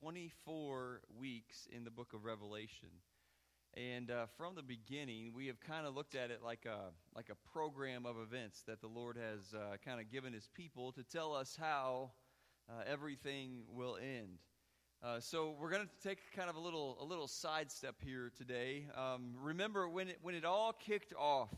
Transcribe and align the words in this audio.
24 0.00 1.00
weeks 1.18 1.68
in 1.74 1.84
the 1.84 1.90
book 1.90 2.12
of 2.12 2.24
Revelation. 2.24 2.88
And 3.74 4.10
uh, 4.10 4.26
from 4.36 4.54
the 4.54 4.62
beginning, 4.62 5.32
we 5.34 5.46
have 5.46 5.60
kind 5.60 5.86
of 5.86 5.94
looked 5.94 6.14
at 6.14 6.30
it 6.30 6.40
like 6.42 6.66
a, 6.66 6.92
like 7.14 7.30
a 7.30 7.50
program 7.52 8.06
of 8.06 8.16
events 8.18 8.62
that 8.66 8.80
the 8.80 8.88
Lord 8.88 9.16
has 9.16 9.54
uh, 9.54 9.76
kind 9.84 10.00
of 10.00 10.10
given 10.10 10.32
his 10.32 10.48
people 10.54 10.92
to 10.92 11.02
tell 11.02 11.34
us 11.34 11.56
how 11.58 12.10
uh, 12.68 12.82
everything 12.86 13.62
will 13.70 13.96
end. 13.96 14.38
Uh, 15.02 15.20
so 15.20 15.54
we're 15.60 15.70
going 15.70 15.86
to 15.86 16.08
take 16.08 16.18
kind 16.34 16.50
of 16.50 16.56
a 16.56 16.60
little, 16.60 16.98
a 17.00 17.04
little 17.04 17.28
sidestep 17.28 17.96
here 18.04 18.32
today. 18.36 18.86
Um, 18.96 19.34
remember, 19.40 19.88
when 19.88 20.08
it, 20.08 20.18
when 20.22 20.34
it 20.34 20.44
all 20.44 20.72
kicked 20.72 21.14
off, 21.14 21.50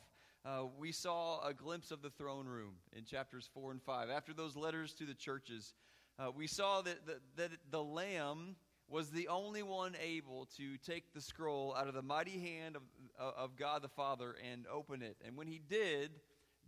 uh, 0.45 0.65
we 0.79 0.93
saw 0.93 1.47
a 1.47 1.55
glimpse 1.55 1.91
of 1.91 2.03
the 2.03 2.11
throne 2.11 2.47
room 2.47 2.75
in 2.97 3.05
chapters 3.05 3.49
4 3.55 3.73
and 3.73 3.83
5. 3.83 4.11
After 4.11 4.33
those 4.33 4.57
letters 4.57 4.93
to 4.95 5.07
the 5.07 5.15
churches, 5.15 5.75
uh, 6.19 6.31
we 6.35 6.47
saw 6.47 6.83
that 6.83 7.07
the, 7.07 7.21
that 7.37 7.51
the 7.71 7.83
Lamb 7.83 8.57
was 8.89 9.11
the 9.11 9.29
only 9.29 9.63
one 9.63 9.95
able 10.03 10.47
to 10.57 10.77
take 10.79 11.13
the 11.13 11.21
scroll 11.21 11.75
out 11.77 11.89
of 11.89 11.95
the 11.95 12.03
mighty 12.03 12.39
hand 12.39 12.77
of, 12.77 12.83
of 13.19 13.57
God 13.57 13.83
the 13.83 13.89
Father 13.89 14.35
and 14.51 14.67
open 14.73 15.03
it. 15.03 15.17
And 15.27 15.37
when 15.37 15.47
he 15.47 15.61
did, 15.69 16.11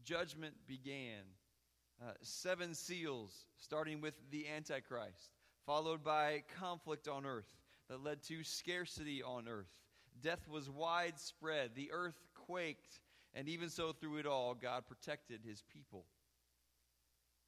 judgment 0.05 0.55
began. 0.67 1.23
Uh, 2.03 2.13
seven 2.23 2.75
seals, 2.75 3.45
starting 3.59 4.01
with 4.01 4.15
the 4.31 4.47
Antichrist, 4.49 5.33
followed 5.67 6.03
by 6.03 6.43
conflict 6.59 7.09
on 7.09 7.27
earth 7.27 7.45
that 7.91 8.03
led 8.03 8.23
to 8.23 8.43
scarcity 8.43 9.23
on 9.23 9.47
earth. 9.47 9.69
Death 10.23 10.49
was 10.49 10.71
widespread, 10.71 11.73
the 11.75 11.91
earth 11.93 12.19
quaked, 12.35 13.01
and 13.35 13.49
even 13.49 13.69
so, 13.69 13.93
through 13.93 14.17
it 14.17 14.27
all, 14.27 14.55
God 14.55 14.85
protected 14.89 15.41
his 15.45 15.63
people. 15.73 16.07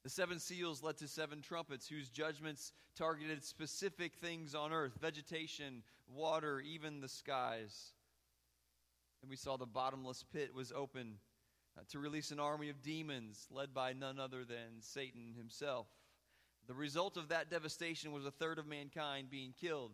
The 0.03 0.09
seven 0.09 0.37
seals 0.39 0.83
led 0.83 0.97
to 0.97 1.07
seven 1.07 1.41
trumpets 1.41 1.87
whose 1.87 2.09
judgments 2.09 2.73
targeted 2.95 3.41
specific 3.41 4.15
things 4.15 4.53
on 4.53 4.73
earth 4.73 4.97
vegetation, 4.99 5.81
water, 6.13 6.59
even 6.59 6.99
the 6.99 7.07
skies. 7.07 7.93
And 9.21 9.29
we 9.29 9.37
saw 9.37 9.55
the 9.55 9.65
bottomless 9.65 10.25
pit 10.33 10.53
was 10.53 10.73
open 10.75 11.19
uh, 11.77 11.83
to 11.91 11.99
release 11.99 12.31
an 12.31 12.39
army 12.41 12.69
of 12.69 12.81
demons 12.81 13.47
led 13.49 13.73
by 13.73 13.93
none 13.93 14.19
other 14.19 14.43
than 14.43 14.81
Satan 14.81 15.33
himself. 15.37 15.87
The 16.67 16.73
result 16.73 17.15
of 17.15 17.29
that 17.29 17.49
devastation 17.49 18.11
was 18.11 18.25
a 18.25 18.31
third 18.31 18.59
of 18.59 18.67
mankind 18.67 19.29
being 19.29 19.53
killed. 19.59 19.93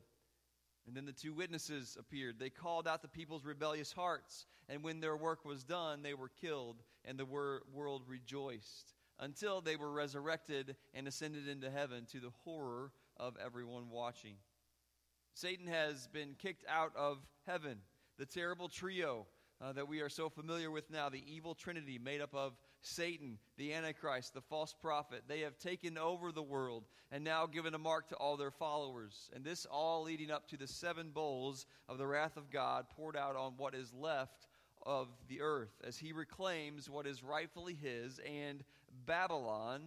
And 0.87 0.97
then 0.97 1.05
the 1.05 1.11
two 1.11 1.33
witnesses 1.33 1.95
appeared. 1.99 2.39
They 2.39 2.49
called 2.49 2.87
out 2.87 3.03
the 3.03 3.07
people's 3.07 3.45
rebellious 3.45 3.91
hearts, 3.91 4.47
and 4.67 4.83
when 4.83 5.01
their 5.01 5.15
work 5.15 5.45
was 5.45 5.63
done, 5.63 6.01
they 6.01 6.15
were 6.15 6.31
killed, 6.41 6.81
and 7.05 7.19
the 7.19 7.25
wor- 7.25 7.61
world 7.71 8.03
rejoiced 8.07 8.95
until 9.19 9.61
they 9.61 9.75
were 9.75 9.91
resurrected 9.91 10.75
and 10.93 11.07
ascended 11.07 11.47
into 11.47 11.69
heaven 11.69 12.05
to 12.11 12.19
the 12.19 12.31
horror 12.43 12.91
of 13.17 13.35
everyone 13.43 13.89
watching. 13.89 14.35
Satan 15.33 15.67
has 15.67 16.07
been 16.07 16.35
kicked 16.37 16.65
out 16.67 16.91
of 16.95 17.17
heaven. 17.45 17.77
The 18.17 18.25
terrible 18.25 18.69
trio 18.69 19.27
uh, 19.61 19.73
that 19.73 19.87
we 19.87 20.01
are 20.01 20.09
so 20.09 20.29
familiar 20.29 20.71
with 20.71 20.89
now, 20.89 21.09
the 21.09 21.23
evil 21.27 21.53
trinity 21.53 21.99
made 21.99 22.21
up 22.21 22.33
of 22.33 22.53
Satan, 22.81 23.37
the 23.57 23.73
Antichrist, 23.73 24.33
the 24.33 24.41
false 24.41 24.73
prophet, 24.73 25.23
they 25.27 25.41
have 25.41 25.57
taken 25.57 25.97
over 25.97 26.31
the 26.31 26.41
world 26.41 26.85
and 27.11 27.23
now 27.23 27.45
given 27.45 27.73
a 27.73 27.77
mark 27.79 28.07
to 28.09 28.15
all 28.15 28.37
their 28.37 28.51
followers. 28.51 29.29
And 29.35 29.43
this 29.43 29.65
all 29.65 30.03
leading 30.03 30.31
up 30.31 30.47
to 30.49 30.57
the 30.57 30.67
seven 30.67 31.09
bowls 31.13 31.65
of 31.89 31.97
the 31.97 32.07
wrath 32.07 32.37
of 32.37 32.49
God 32.49 32.85
poured 32.89 33.17
out 33.17 33.35
on 33.35 33.53
what 33.57 33.75
is 33.75 33.93
left 33.93 34.47
of 34.85 35.09
the 35.27 35.41
earth 35.41 35.81
as 35.85 35.97
he 35.97 36.13
reclaims 36.13 36.89
what 36.89 37.05
is 37.05 37.21
rightfully 37.21 37.77
his 37.81 38.19
and 38.19 38.63
Babylon, 39.09 39.81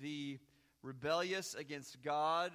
the 0.00 0.40
rebellious 0.82 1.54
against 1.54 2.02
God, 2.02 2.50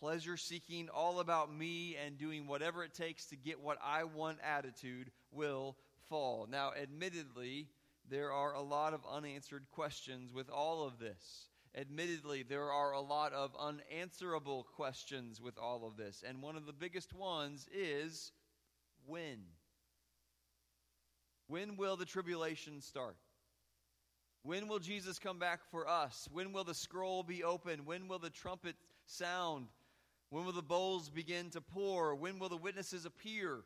pleasure 0.00 0.36
seeking, 0.36 0.88
all 0.88 1.20
about 1.20 1.54
me 1.54 1.96
and 2.04 2.18
doing 2.18 2.48
whatever 2.48 2.82
it 2.82 2.92
takes 2.92 3.26
to 3.26 3.36
get 3.36 3.60
what 3.60 3.78
I 3.80 4.02
want 4.02 4.38
attitude 4.42 5.12
will 5.30 5.76
fall. 6.08 6.48
Now, 6.50 6.72
admittedly, 6.72 7.68
there 8.10 8.32
are 8.32 8.52
a 8.52 8.60
lot 8.60 8.94
of 8.94 9.06
unanswered 9.08 9.66
questions 9.70 10.32
with 10.32 10.50
all 10.50 10.84
of 10.84 10.98
this. 10.98 11.46
Admittedly, 11.76 12.42
there 12.42 12.72
are 12.72 12.90
a 12.90 13.00
lot 13.00 13.32
of 13.32 13.54
unanswerable 13.56 14.66
questions 14.74 15.40
with 15.40 15.56
all 15.56 15.86
of 15.86 15.96
this. 15.96 16.24
And 16.26 16.42
one 16.42 16.56
of 16.56 16.66
the 16.66 16.72
biggest 16.72 17.14
ones 17.14 17.68
is 17.72 18.32
when? 19.06 19.38
When 21.46 21.76
will 21.76 21.96
the 21.96 22.04
tribulation 22.04 22.80
start? 22.80 23.16
When 24.44 24.68
will 24.68 24.78
Jesus 24.78 25.18
come 25.18 25.38
back 25.38 25.60
for 25.70 25.88
us? 25.88 26.28
When 26.30 26.52
will 26.52 26.64
the 26.64 26.74
scroll 26.74 27.22
be 27.22 27.42
open? 27.42 27.86
When 27.86 28.08
will 28.08 28.18
the 28.18 28.28
trumpet 28.28 28.76
sound? 29.06 29.68
When 30.28 30.44
will 30.44 30.52
the 30.52 30.60
bowls 30.60 31.08
begin 31.08 31.48
to 31.50 31.62
pour? 31.62 32.14
When 32.14 32.38
will 32.38 32.50
the 32.50 32.58
witnesses 32.58 33.06
appear? 33.06 33.62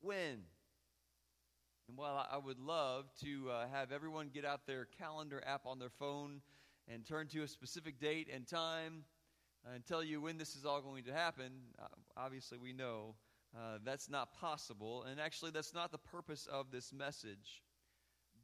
When? 0.00 0.44
And 1.88 1.96
while 1.96 2.24
I 2.30 2.38
would 2.38 2.60
love 2.60 3.06
to 3.22 3.50
uh, 3.50 3.66
have 3.72 3.90
everyone 3.90 4.30
get 4.32 4.44
out 4.44 4.64
their 4.64 4.86
calendar 4.96 5.42
app 5.44 5.62
on 5.66 5.80
their 5.80 5.90
phone 5.90 6.40
and 6.86 7.04
turn 7.04 7.26
to 7.28 7.42
a 7.42 7.48
specific 7.48 7.98
date 7.98 8.28
and 8.32 8.46
time 8.46 9.04
and 9.74 9.84
tell 9.84 10.04
you 10.04 10.20
when 10.20 10.38
this 10.38 10.54
is 10.54 10.64
all 10.64 10.80
going 10.80 11.02
to 11.02 11.12
happen, 11.12 11.50
uh, 11.82 11.86
obviously 12.16 12.58
we 12.58 12.72
know 12.72 13.16
uh, 13.56 13.78
that's 13.84 14.08
not 14.08 14.32
possible. 14.34 15.04
And 15.10 15.20
actually, 15.20 15.50
that's 15.50 15.74
not 15.74 15.90
the 15.90 15.98
purpose 15.98 16.46
of 16.46 16.70
this 16.70 16.92
message. 16.92 17.60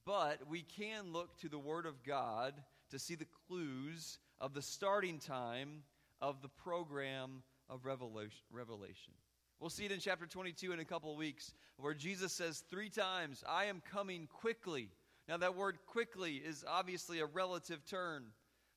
But 0.07 0.49
we 0.49 0.63
can 0.63 1.13
look 1.13 1.37
to 1.41 1.49
the 1.49 1.59
Word 1.59 1.85
of 1.85 2.05
God 2.05 2.55
to 2.91 2.99
see 2.99 3.17
the 3.17 3.27
clues 3.49 4.19
of 4.41 4.55
the 4.55 4.63
starting 4.63 5.19
time 5.19 5.83
of 6.21 6.41
the 6.43 6.49
program 6.49 7.43
of 7.69 7.85
Revelation. 7.85 9.15
We'll 9.59 9.71
see 9.71 9.85
it 9.85 9.91
in 9.91 9.99
chapter 9.99 10.27
22 10.27 10.73
in 10.73 10.79
a 10.79 10.85
couple 10.85 11.11
of 11.11 11.19
weeks, 11.19 11.55
where 11.79 11.93
Jesus 11.93 12.33
says 12.33 12.63
three 12.71 12.89
times, 12.89 13.43
I 13.49 13.65
am 13.65 13.83
coming 13.91 14.29
quickly. 14.33 14.91
Now, 15.29 15.39
that 15.39 15.57
word 15.57 15.79
quickly 15.87 16.37
is 16.37 16.65
obviously 16.69 17.19
a 17.19 17.27
relative 17.27 17.85
term, 17.85 18.27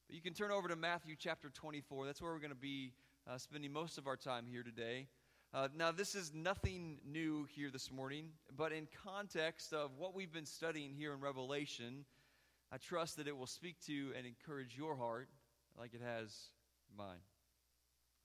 but 0.07 0.15
you 0.15 0.23
can 0.23 0.33
turn 0.33 0.49
over 0.49 0.67
to 0.67 0.75
Matthew 0.75 1.15
chapter 1.15 1.49
24. 1.49 2.07
That's 2.07 2.23
where 2.23 2.31
we're 2.31 2.39
going 2.39 2.49
to 2.49 2.55
be 2.55 2.93
uh, 3.29 3.37
spending 3.37 3.71
most 3.71 3.99
of 3.99 4.07
our 4.07 4.17
time 4.17 4.45
here 4.49 4.63
today. 4.63 5.05
Uh, 5.51 5.67
now, 5.75 5.91
this 5.91 6.13
is 6.13 6.31
nothing 6.31 6.99
new 7.03 7.47
here 7.55 7.71
this 7.71 7.91
morning, 7.91 8.25
but 8.55 8.71
in 8.71 8.87
context 9.03 9.73
of 9.73 9.89
what 9.97 10.13
we've 10.13 10.31
been 10.31 10.45
studying 10.45 10.93
here 10.93 11.11
in 11.11 11.19
Revelation, 11.19 12.05
I 12.71 12.77
trust 12.77 13.17
that 13.17 13.27
it 13.27 13.35
will 13.35 13.47
speak 13.47 13.83
to 13.87 14.11
and 14.15 14.27
encourage 14.27 14.77
your 14.77 14.95
heart 14.95 15.27
like 15.75 15.95
it 15.95 16.01
has 16.05 16.49
mine. 16.95 17.17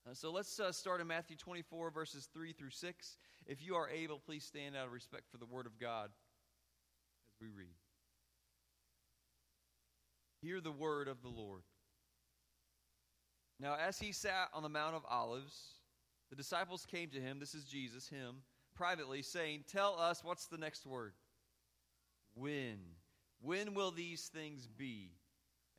Uh, 0.07 0.13
so 0.13 0.31
let's 0.31 0.59
uh, 0.59 0.71
start 0.71 1.01
in 1.01 1.07
Matthew 1.07 1.35
24, 1.35 1.89
verses 1.89 2.29
3 2.31 2.53
through 2.53 2.69
6. 2.69 3.17
If 3.47 3.65
you 3.65 3.73
are 3.73 3.89
able, 3.89 4.19
please 4.19 4.43
stand 4.43 4.75
out 4.75 4.85
of 4.85 4.91
respect 4.91 5.23
for 5.31 5.37
the 5.37 5.47
Word 5.47 5.65
of 5.65 5.79
God 5.79 6.11
as 6.11 7.41
we 7.41 7.47
read. 7.47 7.73
Hear 10.43 10.61
the 10.61 10.71
word 10.71 11.07
of 11.07 11.23
the 11.23 11.29
Lord. 11.29 11.63
Now, 13.59 13.77
as 13.83 13.97
he 13.97 14.11
sat 14.11 14.49
on 14.53 14.61
the 14.61 14.69
Mount 14.69 14.95
of 14.95 15.01
Olives, 15.09 15.55
the 16.35 16.43
disciples 16.43 16.85
came 16.85 17.09
to 17.09 17.21
him, 17.21 17.39
this 17.39 17.55
is 17.55 17.63
Jesus, 17.63 18.09
him, 18.09 18.41
privately, 18.75 19.21
saying, 19.21 19.63
Tell 19.71 19.97
us 19.97 20.21
what's 20.21 20.47
the 20.47 20.57
next 20.57 20.85
word? 20.85 21.13
When? 22.35 22.77
When 23.41 23.73
will 23.73 23.91
these 23.91 24.23
things 24.23 24.67
be? 24.67 25.11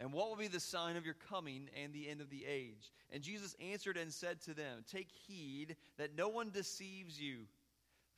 And 0.00 0.12
what 0.12 0.28
will 0.28 0.37
be 0.37 0.49
the 0.49 0.61
sign 0.61 0.97
of 0.97 1.05
your 1.05 1.16
coming 1.28 1.69
and 1.83 1.93
the 1.93 2.09
end 2.09 2.22
of 2.22 2.31
the 2.31 2.45
age? 2.47 2.91
And 3.11 3.22
Jesus 3.22 3.55
answered 3.61 3.99
and 3.99 4.11
said 4.11 4.41
to 4.43 4.55
them, 4.55 4.84
Take 4.91 5.11
heed 5.27 5.77
that 5.99 6.16
no 6.16 6.28
one 6.28 6.50
deceives 6.50 7.21
you. 7.21 7.41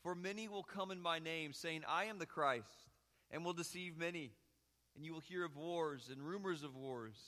For 0.03 0.15
many 0.15 0.47
will 0.47 0.63
come 0.63 0.93
in 0.93 1.01
my 1.01 1.19
name, 1.19 1.53
saying, 1.53 1.83
I 1.89 2.05
am 2.05 2.21
the 2.21 2.27
Christ, 2.27 2.89
and 3.33 3.45
will 3.45 3.53
deceive 3.53 3.99
many. 3.99 4.31
And 4.95 5.05
you 5.05 5.13
will 5.13 5.21
hear 5.21 5.45
of 5.45 5.57
wars 5.57 6.09
and 6.13 6.23
rumors 6.23 6.63
of 6.63 6.77
wars. 6.77 7.19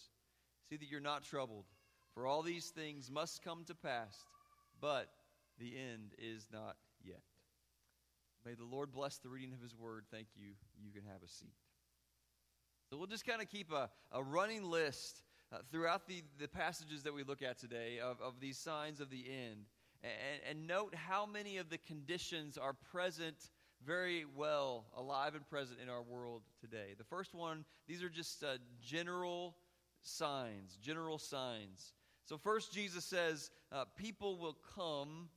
See 0.68 0.76
that 0.76 0.88
you're 0.88 1.00
not 1.00 1.24
troubled, 1.24 1.64
for 2.14 2.26
all 2.28 2.42
these 2.42 2.68
things 2.68 3.10
must 3.10 3.42
come 3.42 3.64
to 3.64 3.74
pass 3.74 4.24
but 4.80 5.10
the 5.58 5.76
end 5.76 6.12
is 6.18 6.46
not 6.52 6.76
yet. 7.04 7.20
May 8.44 8.54
the 8.54 8.64
Lord 8.64 8.92
bless 8.92 9.18
the 9.18 9.28
reading 9.28 9.52
of 9.52 9.60
his 9.60 9.74
word. 9.74 10.04
Thank 10.10 10.28
you. 10.34 10.52
You 10.82 10.92
can 10.92 11.02
have 11.04 11.22
a 11.22 11.28
seat. 11.28 11.54
So 12.88 12.96
we'll 12.96 13.06
just 13.06 13.26
kind 13.26 13.42
of 13.42 13.48
keep 13.48 13.70
a, 13.70 13.90
a 14.10 14.22
running 14.22 14.64
list 14.64 15.22
uh, 15.52 15.58
throughout 15.70 16.08
the, 16.08 16.22
the 16.38 16.48
passages 16.48 17.02
that 17.02 17.14
we 17.14 17.22
look 17.22 17.42
at 17.42 17.58
today 17.58 17.98
of, 18.02 18.20
of 18.20 18.40
these 18.40 18.58
signs 18.58 19.00
of 19.00 19.10
the 19.10 19.24
end. 19.28 19.66
And, 20.02 20.58
and 20.58 20.66
note 20.66 20.94
how 20.94 21.26
many 21.26 21.58
of 21.58 21.68
the 21.68 21.78
conditions 21.78 22.56
are 22.56 22.72
present 22.72 23.50
very 23.84 24.24
well, 24.36 24.86
alive 24.96 25.34
and 25.34 25.48
present 25.48 25.78
in 25.82 25.88
our 25.88 26.02
world 26.02 26.42
today. 26.60 26.94
The 26.96 27.04
first 27.04 27.34
one, 27.34 27.64
these 27.86 28.02
are 28.02 28.08
just 28.08 28.42
uh, 28.42 28.56
general 28.82 29.56
signs, 30.02 30.76
general 30.82 31.18
signs. 31.18 31.92
So, 32.24 32.38
first, 32.38 32.72
Jesus 32.72 33.04
says, 33.04 33.50
uh, 33.72 33.84
people 33.96 34.36
will 34.38 34.56
come 34.74 35.28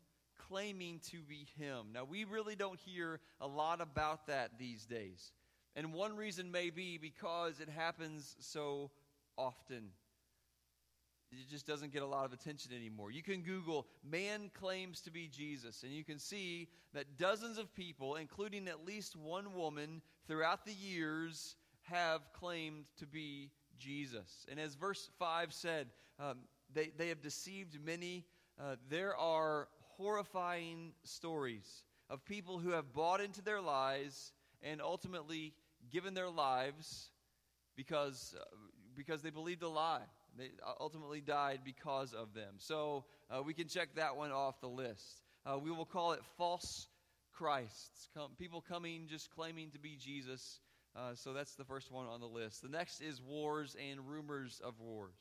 claiming 0.47 0.99
to 1.11 1.21
be 1.21 1.47
Him. 1.57 1.87
Now, 1.93 2.03
we 2.03 2.23
really 2.23 2.55
don't 2.55 2.79
hear 2.79 3.19
a 3.39 3.47
lot 3.47 3.81
about 3.81 4.27
that 4.27 4.57
these 4.57 4.85
days. 4.85 5.31
And 5.75 5.93
one 5.93 6.15
reason 6.15 6.51
may 6.51 6.69
be 6.69 6.97
because 6.97 7.59
it 7.59 7.69
happens 7.69 8.35
so 8.39 8.91
often. 9.37 9.89
it 11.31 11.49
just 11.49 11.65
doesn't 11.65 11.91
get 11.91 12.03
a 12.03 12.07
lot 12.07 12.25
of 12.25 12.33
attention 12.33 12.71
anymore. 12.75 13.11
You 13.11 13.23
can 13.23 13.41
Google 13.41 13.87
man 14.03 14.51
claims 14.53 15.01
to 15.01 15.11
be 15.11 15.27
Jesus, 15.27 15.81
and 15.83 15.91
you 15.91 16.03
can 16.03 16.19
see 16.19 16.67
that 16.93 17.17
dozens 17.17 17.57
of 17.57 17.73
people, 17.73 18.15
including 18.15 18.67
at 18.67 18.85
least 18.85 19.15
one 19.15 19.55
woman 19.55 20.01
throughout 20.27 20.65
the 20.65 20.73
years, 20.73 21.55
have 21.83 22.21
claimed 22.33 22.85
to 22.97 23.07
be 23.07 23.49
Jesus. 23.79 24.45
And 24.49 24.59
as 24.59 24.75
verse 24.75 25.09
5 25.17 25.51
said, 25.51 25.87
um, 26.19 26.37
they, 26.73 26.91
they 26.97 27.09
have 27.09 27.21
deceived 27.21 27.77
many. 27.83 28.25
Uh, 28.59 28.75
there 28.89 29.15
are 29.15 29.67
horrifying 29.97 30.93
stories 31.03 31.83
of 32.09 32.23
people 32.25 32.59
who 32.59 32.69
have 32.69 32.93
bought 32.93 33.21
into 33.21 33.41
their 33.41 33.61
lies 33.61 34.31
and 34.61 34.81
ultimately 34.81 35.53
given 35.91 36.13
their 36.13 36.29
lives 36.29 37.09
because, 37.75 38.35
uh, 38.39 38.43
because 38.95 39.21
they 39.21 39.29
believed 39.29 39.63
a 39.63 39.69
lie. 39.69 40.01
They 40.37 40.49
ultimately 40.79 41.21
died 41.21 41.61
because 41.63 42.13
of 42.13 42.33
them. 42.33 42.55
So 42.57 43.05
uh, 43.29 43.43
we 43.43 43.53
can 43.53 43.67
check 43.67 43.95
that 43.95 44.15
one 44.15 44.31
off 44.31 44.59
the 44.61 44.67
list. 44.69 45.21
Uh, 45.45 45.59
we 45.59 45.71
will 45.71 45.85
call 45.85 46.13
it 46.13 46.21
false 46.37 46.87
Christs. 47.33 48.09
Come, 48.15 48.31
people 48.37 48.61
coming 48.61 49.07
just 49.07 49.29
claiming 49.31 49.71
to 49.71 49.79
be 49.79 49.95
Jesus. 49.95 50.59
Uh, 50.95 51.13
so 51.15 51.33
that's 51.33 51.55
the 51.55 51.65
first 51.65 51.91
one 51.91 52.07
on 52.07 52.19
the 52.19 52.27
list. 52.27 52.61
The 52.61 52.69
next 52.69 53.01
is 53.01 53.21
wars 53.21 53.75
and 53.89 54.07
rumors 54.07 54.61
of 54.63 54.79
wars. 54.79 55.17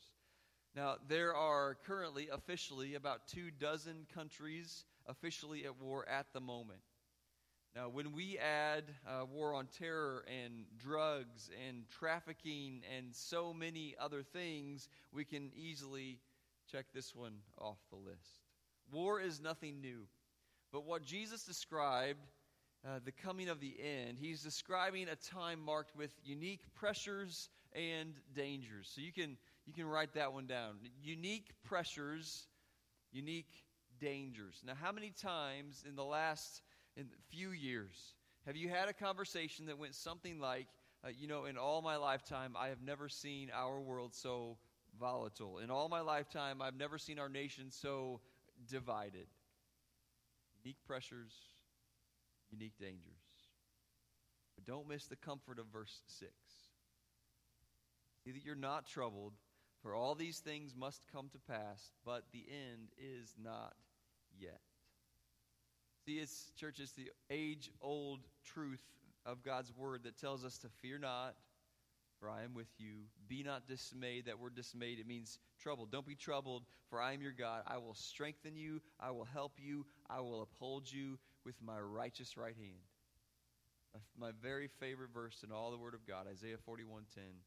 Now, 0.74 0.96
there 1.06 1.34
are 1.34 1.76
currently 1.86 2.28
officially 2.32 2.94
about 2.94 3.28
two 3.28 3.50
dozen 3.50 4.06
countries 4.14 4.84
officially 5.06 5.64
at 5.64 5.80
war 5.80 6.08
at 6.08 6.32
the 6.32 6.40
moment. 6.40 6.80
Now, 7.74 7.88
when 7.88 8.12
we 8.12 8.38
add 8.38 8.84
uh, 9.06 9.24
war 9.24 9.54
on 9.54 9.66
terror 9.78 10.24
and 10.28 10.64
drugs 10.78 11.50
and 11.66 11.84
trafficking 11.88 12.82
and 12.96 13.14
so 13.14 13.54
many 13.54 13.94
other 13.98 14.22
things, 14.22 14.88
we 15.10 15.24
can 15.24 15.50
easily 15.54 16.20
check 16.70 16.86
this 16.94 17.14
one 17.14 17.34
off 17.58 17.78
the 17.90 17.96
list. 17.96 18.40
War 18.90 19.20
is 19.20 19.40
nothing 19.40 19.80
new. 19.80 20.06
But 20.70 20.84
what 20.84 21.02
Jesus 21.02 21.44
described, 21.44 22.20
uh, 22.86 22.98
the 23.04 23.12
coming 23.12 23.48
of 23.48 23.60
the 23.60 23.74
end, 23.78 24.18
he's 24.18 24.42
describing 24.42 25.08
a 25.08 25.16
time 25.16 25.60
marked 25.60 25.96
with 25.96 26.12
unique 26.24 26.62
pressures 26.74 27.48
and 27.74 28.14
dangers. 28.34 28.90
So 28.94 29.00
you 29.00 29.12
can, 29.12 29.38
you 29.66 29.72
can 29.72 29.86
write 29.86 30.14
that 30.14 30.32
one 30.32 30.46
down. 30.46 30.76
Unique 31.02 31.50
pressures, 31.64 32.46
unique 33.12 33.52
dangers. 34.00 34.62
Now, 34.66 34.74
how 34.80 34.92
many 34.92 35.10
times 35.10 35.84
in 35.88 35.96
the 35.96 36.04
last 36.04 36.62
in 36.96 37.04
a 37.04 37.34
few 37.34 37.50
years 37.50 38.14
have 38.46 38.56
you 38.56 38.68
had 38.68 38.88
a 38.88 38.92
conversation 38.92 39.66
that 39.66 39.78
went 39.78 39.94
something 39.94 40.40
like, 40.40 40.66
uh, 41.04 41.08
you 41.16 41.28
know, 41.28 41.44
in 41.44 41.56
all 41.56 41.80
my 41.80 41.96
lifetime, 41.96 42.56
I 42.58 42.68
have 42.68 42.82
never 42.82 43.08
seen 43.08 43.50
our 43.54 43.80
world 43.80 44.14
so 44.14 44.58
volatile. 44.98 45.58
In 45.58 45.70
all 45.70 45.88
my 45.88 46.00
lifetime, 46.00 46.60
I've 46.60 46.76
never 46.76 46.98
seen 46.98 47.18
our 47.18 47.28
nation 47.28 47.70
so 47.70 48.20
divided. 48.68 49.26
Unique 50.64 50.78
pressures, 50.86 51.32
unique 52.50 52.74
dangers. 52.80 52.98
But 54.56 54.66
don't 54.66 54.88
miss 54.88 55.06
the 55.06 55.16
comfort 55.16 55.58
of 55.58 55.66
verse 55.72 56.00
6. 56.06 56.30
See 58.24 58.32
that 58.32 58.44
you're 58.44 58.54
not 58.54 58.86
troubled, 58.86 59.32
for 59.82 59.94
all 59.94 60.14
these 60.14 60.38
things 60.38 60.74
must 60.76 61.04
come 61.12 61.28
to 61.32 61.38
pass, 61.38 61.92
but 62.04 62.22
the 62.32 62.44
end 62.48 62.88
is 62.98 63.34
not 63.42 63.74
yet. 64.38 64.60
See, 66.06 66.18
it's, 66.18 66.52
church, 66.56 66.78
it's 66.80 66.92
the 66.92 67.10
age 67.30 67.70
old 67.80 68.20
truth 68.44 68.82
of 69.24 69.42
God's 69.42 69.72
word 69.76 70.04
that 70.04 70.18
tells 70.18 70.44
us 70.44 70.58
to 70.58 70.68
fear 70.80 70.98
not, 70.98 71.34
for 72.18 72.28
I 72.30 72.42
am 72.44 72.54
with 72.54 72.68
you. 72.78 73.06
Be 73.28 73.42
not 73.42 73.66
dismayed. 73.66 74.26
That 74.26 74.38
word 74.38 74.54
dismayed, 74.54 74.98
it 74.98 75.06
means 75.06 75.38
troubled. 75.60 75.90
Don't 75.90 76.06
be 76.06 76.14
troubled, 76.14 76.64
for 76.88 77.00
I 77.00 77.12
am 77.12 77.22
your 77.22 77.32
God. 77.32 77.62
I 77.66 77.78
will 77.78 77.94
strengthen 77.94 78.56
you. 78.56 78.80
I 79.00 79.10
will 79.10 79.26
help 79.32 79.52
you. 79.58 79.86
I 80.08 80.20
will 80.20 80.42
uphold 80.42 80.90
you 80.90 81.18
with 81.44 81.56
my 81.64 81.78
righteous 81.80 82.36
right 82.36 82.56
hand. 82.56 82.82
My 84.18 84.30
very 84.40 84.68
favorite 84.80 85.10
verse 85.12 85.44
in 85.44 85.52
all 85.52 85.70
the 85.70 85.76
Word 85.76 85.94
of 85.94 86.06
God, 86.06 86.26
Isaiah 86.30 86.56
41:10. 86.66 87.42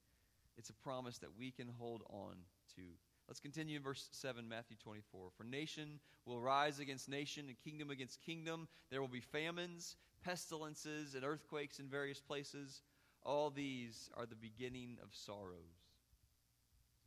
It's 0.58 0.70
a 0.70 0.74
promise 0.74 1.18
that 1.20 1.38
we 1.38 1.52
can 1.52 1.68
hold 1.78 2.04
on 2.10 2.36
to. 2.76 2.82
Let's 3.28 3.40
continue 3.40 3.78
in 3.78 3.84
verse 3.84 4.08
7, 4.12 4.48
Matthew 4.48 4.78
24. 4.78 5.30
For 5.36 5.44
nation 5.44 6.00
will 6.26 6.40
rise 6.40 6.80
against 6.80 7.10
nation 7.10 7.46
and 7.48 7.58
kingdom 7.60 7.90
against 7.90 8.22
kingdom. 8.22 8.68
There 8.92 9.02
will 9.02 9.08
be 9.08 9.20
famines, 9.20 9.96
pestilences, 10.24 11.16
and 11.16 11.24
earthquakes 11.24 11.80
in 11.80 11.88
various 11.88 12.22
places. 12.22 12.82
All 13.24 13.50
these 13.50 14.10
are 14.16 14.28
the 14.28 14.36
beginning 14.36 14.98
of 15.02 15.10
sorrows. 15.12 15.86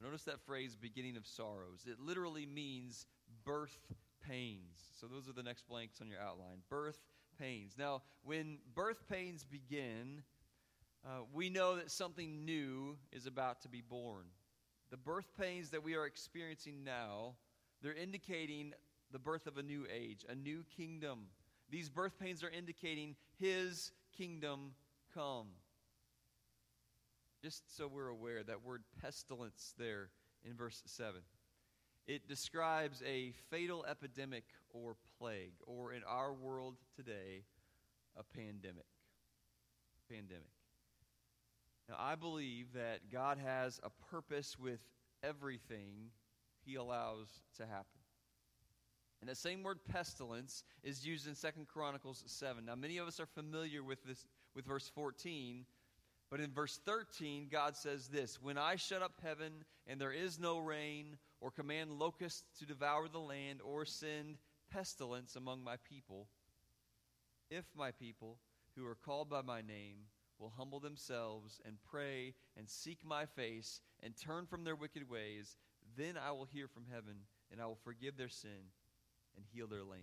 Notice 0.03 0.25
that 0.25 0.41
phrase, 0.41 0.77
beginning 0.77 1.17
of 1.17 1.27
sorrows. 1.27 1.87
It 1.87 2.01
literally 2.01 2.47
means 2.47 3.07
birth 3.45 3.79
pains. 4.27 4.79
So 5.01 5.07
those 5.07 5.29
are 5.29 5.33
the 5.33 5.43
next 5.43 5.69
blanks 5.69 6.01
on 6.01 6.09
your 6.09 6.21
outline. 6.21 6.59
Birth 6.69 6.99
pains. 7.39 7.75
Now, 7.79 8.03
when 8.25 8.59
birth 8.75 9.09
pains 9.09 9.45
begin, 9.45 10.23
we 11.33 11.51
know 11.51 11.77
that 11.77 11.91
something 11.91 12.45
new 12.45 12.97
is 13.13 13.27
about 13.27 13.63
to 13.63 13.69
be 13.69 13.81
born. 13.81 14.25
The 14.91 14.97
birth 14.97 15.31
pains 15.39 15.71
that 15.71 15.83
we 15.83 15.95
are 15.95 16.07
experiencing 16.07 16.85
now, 16.85 17.35
they're 17.83 17.95
indicating 17.95 18.73
the 19.13 19.19
birth 19.19 19.47
of 19.47 19.59
a 19.59 19.63
new 19.63 19.87
age, 19.93 20.25
a 20.29 20.35
new 20.35 20.65
kingdom. 20.77 21.27
These 21.71 21.89
birth 21.89 22.19
pains 22.19 22.43
are 22.43 22.51
indicating 22.51 23.17
his 23.39 23.93
kingdom 24.17 24.73
come. 25.15 25.49
Just 27.43 27.77
so 27.77 27.87
we're 27.87 28.09
aware, 28.09 28.43
that 28.43 28.65
word 28.65 28.83
pestilence 29.01 29.75
there 29.79 30.11
in 30.45 30.55
verse 30.57 30.83
7. 30.87 31.21
It 32.07 32.27
describes 32.27 33.03
a 33.07 33.33
fatal 33.51 33.85
epidemic 33.89 34.45
or 34.71 34.97
plague, 35.19 35.53
or 35.67 35.93
in 35.93 36.03
our 36.09 36.33
world 36.33 36.77
today, 36.97 37.45
a 38.17 38.23
pandemic. 38.23 38.87
Pandemic. 40.09 40.58
Now, 41.89 41.97
I 41.99 42.15
believe 42.17 42.73
that 42.75 43.11
God 43.11 43.39
has 43.39 43.81
a 43.83 43.91
purpose 44.11 44.59
with 44.59 44.81
everything 45.23 46.11
he 46.65 46.75
allows 46.75 47.29
to 47.57 47.67
happen. 47.67 47.87
And 49.21 49.29
the 49.29 49.35
same 49.35 49.63
word 49.63 49.79
pestilence 49.89 50.63
is 50.85 51.07
used 51.07 51.27
in 51.27 51.35
Second 51.35 51.67
Chronicles 51.67 52.23
7. 52.27 52.65
Now, 52.65 52.75
many 52.75 52.99
of 52.99 53.09
us 53.09 53.19
are 53.19 53.27
familiar 53.27 53.83
with 53.83 54.05
this 54.05 54.27
with 54.55 54.67
verse 54.67 54.89
14, 54.95 55.65
but 56.31 56.41
in 56.41 56.53
verse 56.53 56.79
13, 56.85 57.49
God 57.51 57.77
says 57.77 58.09
this 58.09 58.41
When 58.41 58.59
I 58.59 58.77
shut 58.77 59.03
up 59.03 59.15
heaven 59.23 59.65
and 59.87 60.01
there 60.01 60.13
is 60.13 60.39
no 60.39 60.59
rain, 60.59 61.17
or 61.41 61.51
command 61.51 61.93
locusts 61.93 62.59
to 62.59 62.67
devour 62.67 63.09
the 63.09 63.19
land, 63.19 63.61
or 63.65 63.85
send 63.85 64.37
pestilence 64.71 65.37
among 65.37 65.65
my 65.65 65.77
people, 65.89 66.29
if 67.51 67.65
my 67.77 67.93
people 67.93 68.39
who 68.77 68.87
are 68.87 68.97
called 68.97 69.31
by 69.31 69.43
my 69.43 69.63
name 69.63 69.97
will 70.39 70.53
humble 70.57 70.81
themselves 70.81 71.61
and 71.65 71.77
pray 71.91 72.35
and 72.57 72.69
seek 72.69 72.99
my 73.05 73.27
face 73.27 73.81
and 74.03 74.15
turn 74.17 74.47
from 74.47 74.65
their 74.65 74.77
wicked 74.77 75.09
ways, 75.09 75.57
then 75.97 76.17
I 76.17 76.33
will 76.33 76.47
hear 76.47 76.69
from 76.69 76.85
heaven 76.91 77.17
and 77.51 77.61
I 77.61 77.67
will 77.67 77.79
forgive 77.83 78.17
their 78.17 78.29
sin 78.29 78.71
and 79.37 79.45
heal 79.53 79.67
their 79.67 79.85
land. 79.85 80.03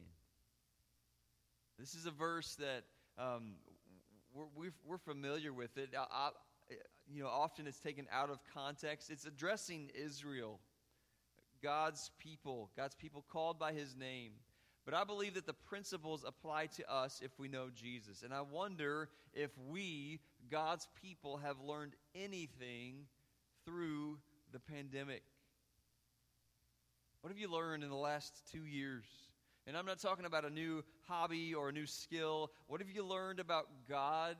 This 1.79 1.93
is 1.93 2.05
a 2.05 2.11
verse 2.11 2.55
that 2.55 2.83
um, 3.17 3.55
we're, 4.33 4.71
we're, 4.85 4.97
familiar 4.97 5.53
with 5.53 5.77
it. 5.77 5.89
I, 5.97 6.05
I, 6.11 6.29
you 7.07 7.23
know, 7.23 7.29
often 7.29 7.67
it's 7.67 7.79
taken 7.79 8.07
out 8.11 8.29
of 8.29 8.39
context. 8.53 9.09
It's 9.09 9.25
addressing 9.25 9.91
Israel, 9.93 10.59
God's 11.61 12.11
people, 12.19 12.71
God's 12.75 12.95
people 12.95 13.25
called 13.29 13.59
by 13.59 13.73
His 13.73 13.95
name. 13.95 14.31
But 14.85 14.93
I 14.93 15.03
believe 15.03 15.33
that 15.33 15.47
the 15.47 15.53
principles 15.53 16.23
apply 16.25 16.67
to 16.77 16.91
us 16.91 17.19
if 17.23 17.31
we 17.39 17.47
know 17.47 17.69
Jesus. 17.75 18.21
And 18.21 18.31
I 18.31 18.41
wonder 18.41 19.09
if 19.33 19.49
we, 19.67 20.19
God's 20.51 20.87
people, 21.01 21.37
have 21.37 21.59
learned 21.59 21.93
anything 22.13 23.07
through 23.65 24.19
the 24.53 24.59
pandemic. 24.59 25.23
What 27.21 27.31
have 27.31 27.39
you 27.39 27.51
learned 27.51 27.83
in 27.83 27.89
the 27.89 27.95
last 27.95 28.43
two 28.51 28.65
years? 28.65 29.05
And 29.65 29.75
I'm 29.75 29.87
not 29.87 29.99
talking 29.99 30.25
about 30.25 30.45
a 30.45 30.51
new 30.51 30.83
hobby 31.07 31.55
or 31.55 31.69
a 31.69 31.71
new 31.71 31.87
skill. 31.87 32.51
What 32.67 32.79
have 32.81 32.91
you 32.91 33.03
learned 33.03 33.39
about 33.39 33.67
God 33.89 34.37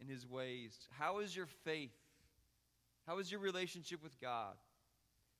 and 0.00 0.08
His 0.08 0.26
ways? 0.26 0.74
How 0.98 1.18
is 1.18 1.36
your 1.36 1.48
faith? 1.64 1.92
How 3.06 3.18
is 3.18 3.30
your 3.30 3.40
relationship 3.40 4.02
with 4.02 4.18
God? 4.18 4.54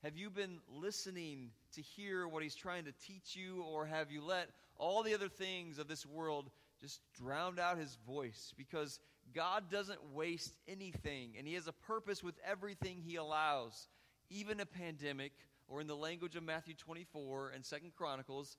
Have 0.04 0.18
you 0.18 0.28
been 0.28 0.58
listening 0.68 1.48
to 1.76 1.80
hear 1.80 2.28
what 2.28 2.42
he's 2.42 2.54
trying 2.54 2.84
to 2.84 2.92
teach 3.06 3.34
you, 3.34 3.62
or 3.62 3.86
have 3.86 4.10
you 4.10 4.22
let 4.22 4.50
all 4.76 5.02
the 5.02 5.14
other 5.14 5.30
things 5.30 5.78
of 5.78 5.88
this 5.88 6.04
world 6.04 6.50
just 6.78 7.00
drown 7.14 7.58
out 7.58 7.78
his 7.78 7.96
voice? 8.06 8.52
Because 8.58 9.00
God 9.34 9.70
doesn't 9.70 10.12
waste 10.12 10.52
anything, 10.68 11.36
and 11.38 11.48
he 11.48 11.54
has 11.54 11.68
a 11.68 11.72
purpose 11.72 12.22
with 12.22 12.34
everything 12.46 13.00
he 13.02 13.16
allows, 13.16 13.88
even 14.28 14.60
a 14.60 14.66
pandemic, 14.66 15.32
or 15.68 15.80
in 15.80 15.86
the 15.86 15.96
language 15.96 16.36
of 16.36 16.42
Matthew 16.42 16.74
24 16.74 17.52
and 17.54 17.64
Second 17.64 17.92
Chronicles, 17.96 18.58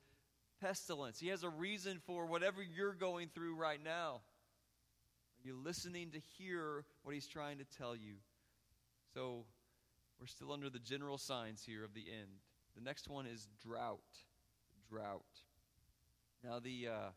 pestilence. 0.61 1.19
He 1.19 1.27
has 1.27 1.43
a 1.43 1.49
reason 1.49 2.01
for 2.07 2.25
whatever 2.25 2.63
you're 2.63 2.95
going 2.95 3.29
through 3.35 3.55
right 3.55 3.83
now. 3.83 4.21
Are 5.43 5.47
you 5.47 5.55
listening 5.63 6.09
to 6.13 6.19
hear 6.39 6.85
what 7.03 7.13
he's 7.13 7.27
trying 7.27 7.59
to 7.59 7.65
tell 7.77 7.95
you? 7.95 8.15
So, 9.13 9.45
we're 10.19 10.27
still 10.27 10.51
under 10.51 10.69
the 10.69 10.79
general 10.79 11.17
signs 11.17 11.63
here 11.65 11.83
of 11.83 11.93
the 11.93 12.05
end. 12.09 12.39
The 12.75 12.83
next 12.83 13.09
one 13.09 13.25
is 13.25 13.47
drought. 13.61 13.99
Drought. 14.89 15.23
Now, 16.43 16.59
the, 16.59 16.87
uh, 16.87 17.09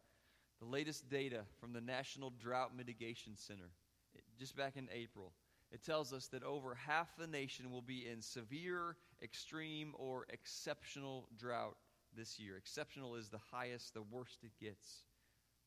the 0.60 0.66
latest 0.66 1.08
data 1.08 1.42
from 1.60 1.72
the 1.72 1.80
National 1.80 2.30
Drought 2.30 2.76
Mitigation 2.76 3.36
Center, 3.36 3.70
it, 4.14 4.22
just 4.38 4.56
back 4.56 4.76
in 4.76 4.88
April, 4.92 5.32
it 5.70 5.84
tells 5.84 6.12
us 6.12 6.28
that 6.28 6.42
over 6.42 6.74
half 6.74 7.16
the 7.16 7.26
nation 7.26 7.70
will 7.70 7.82
be 7.82 8.06
in 8.10 8.22
severe, 8.22 8.96
extreme, 9.22 9.94
or 9.98 10.26
exceptional 10.30 11.28
drought 11.38 11.76
this 12.16 12.38
year. 12.38 12.56
Exceptional 12.56 13.16
is 13.16 13.28
the 13.28 13.40
highest, 13.52 13.94
the 13.94 14.02
worst 14.02 14.38
it 14.42 14.52
gets. 14.64 15.04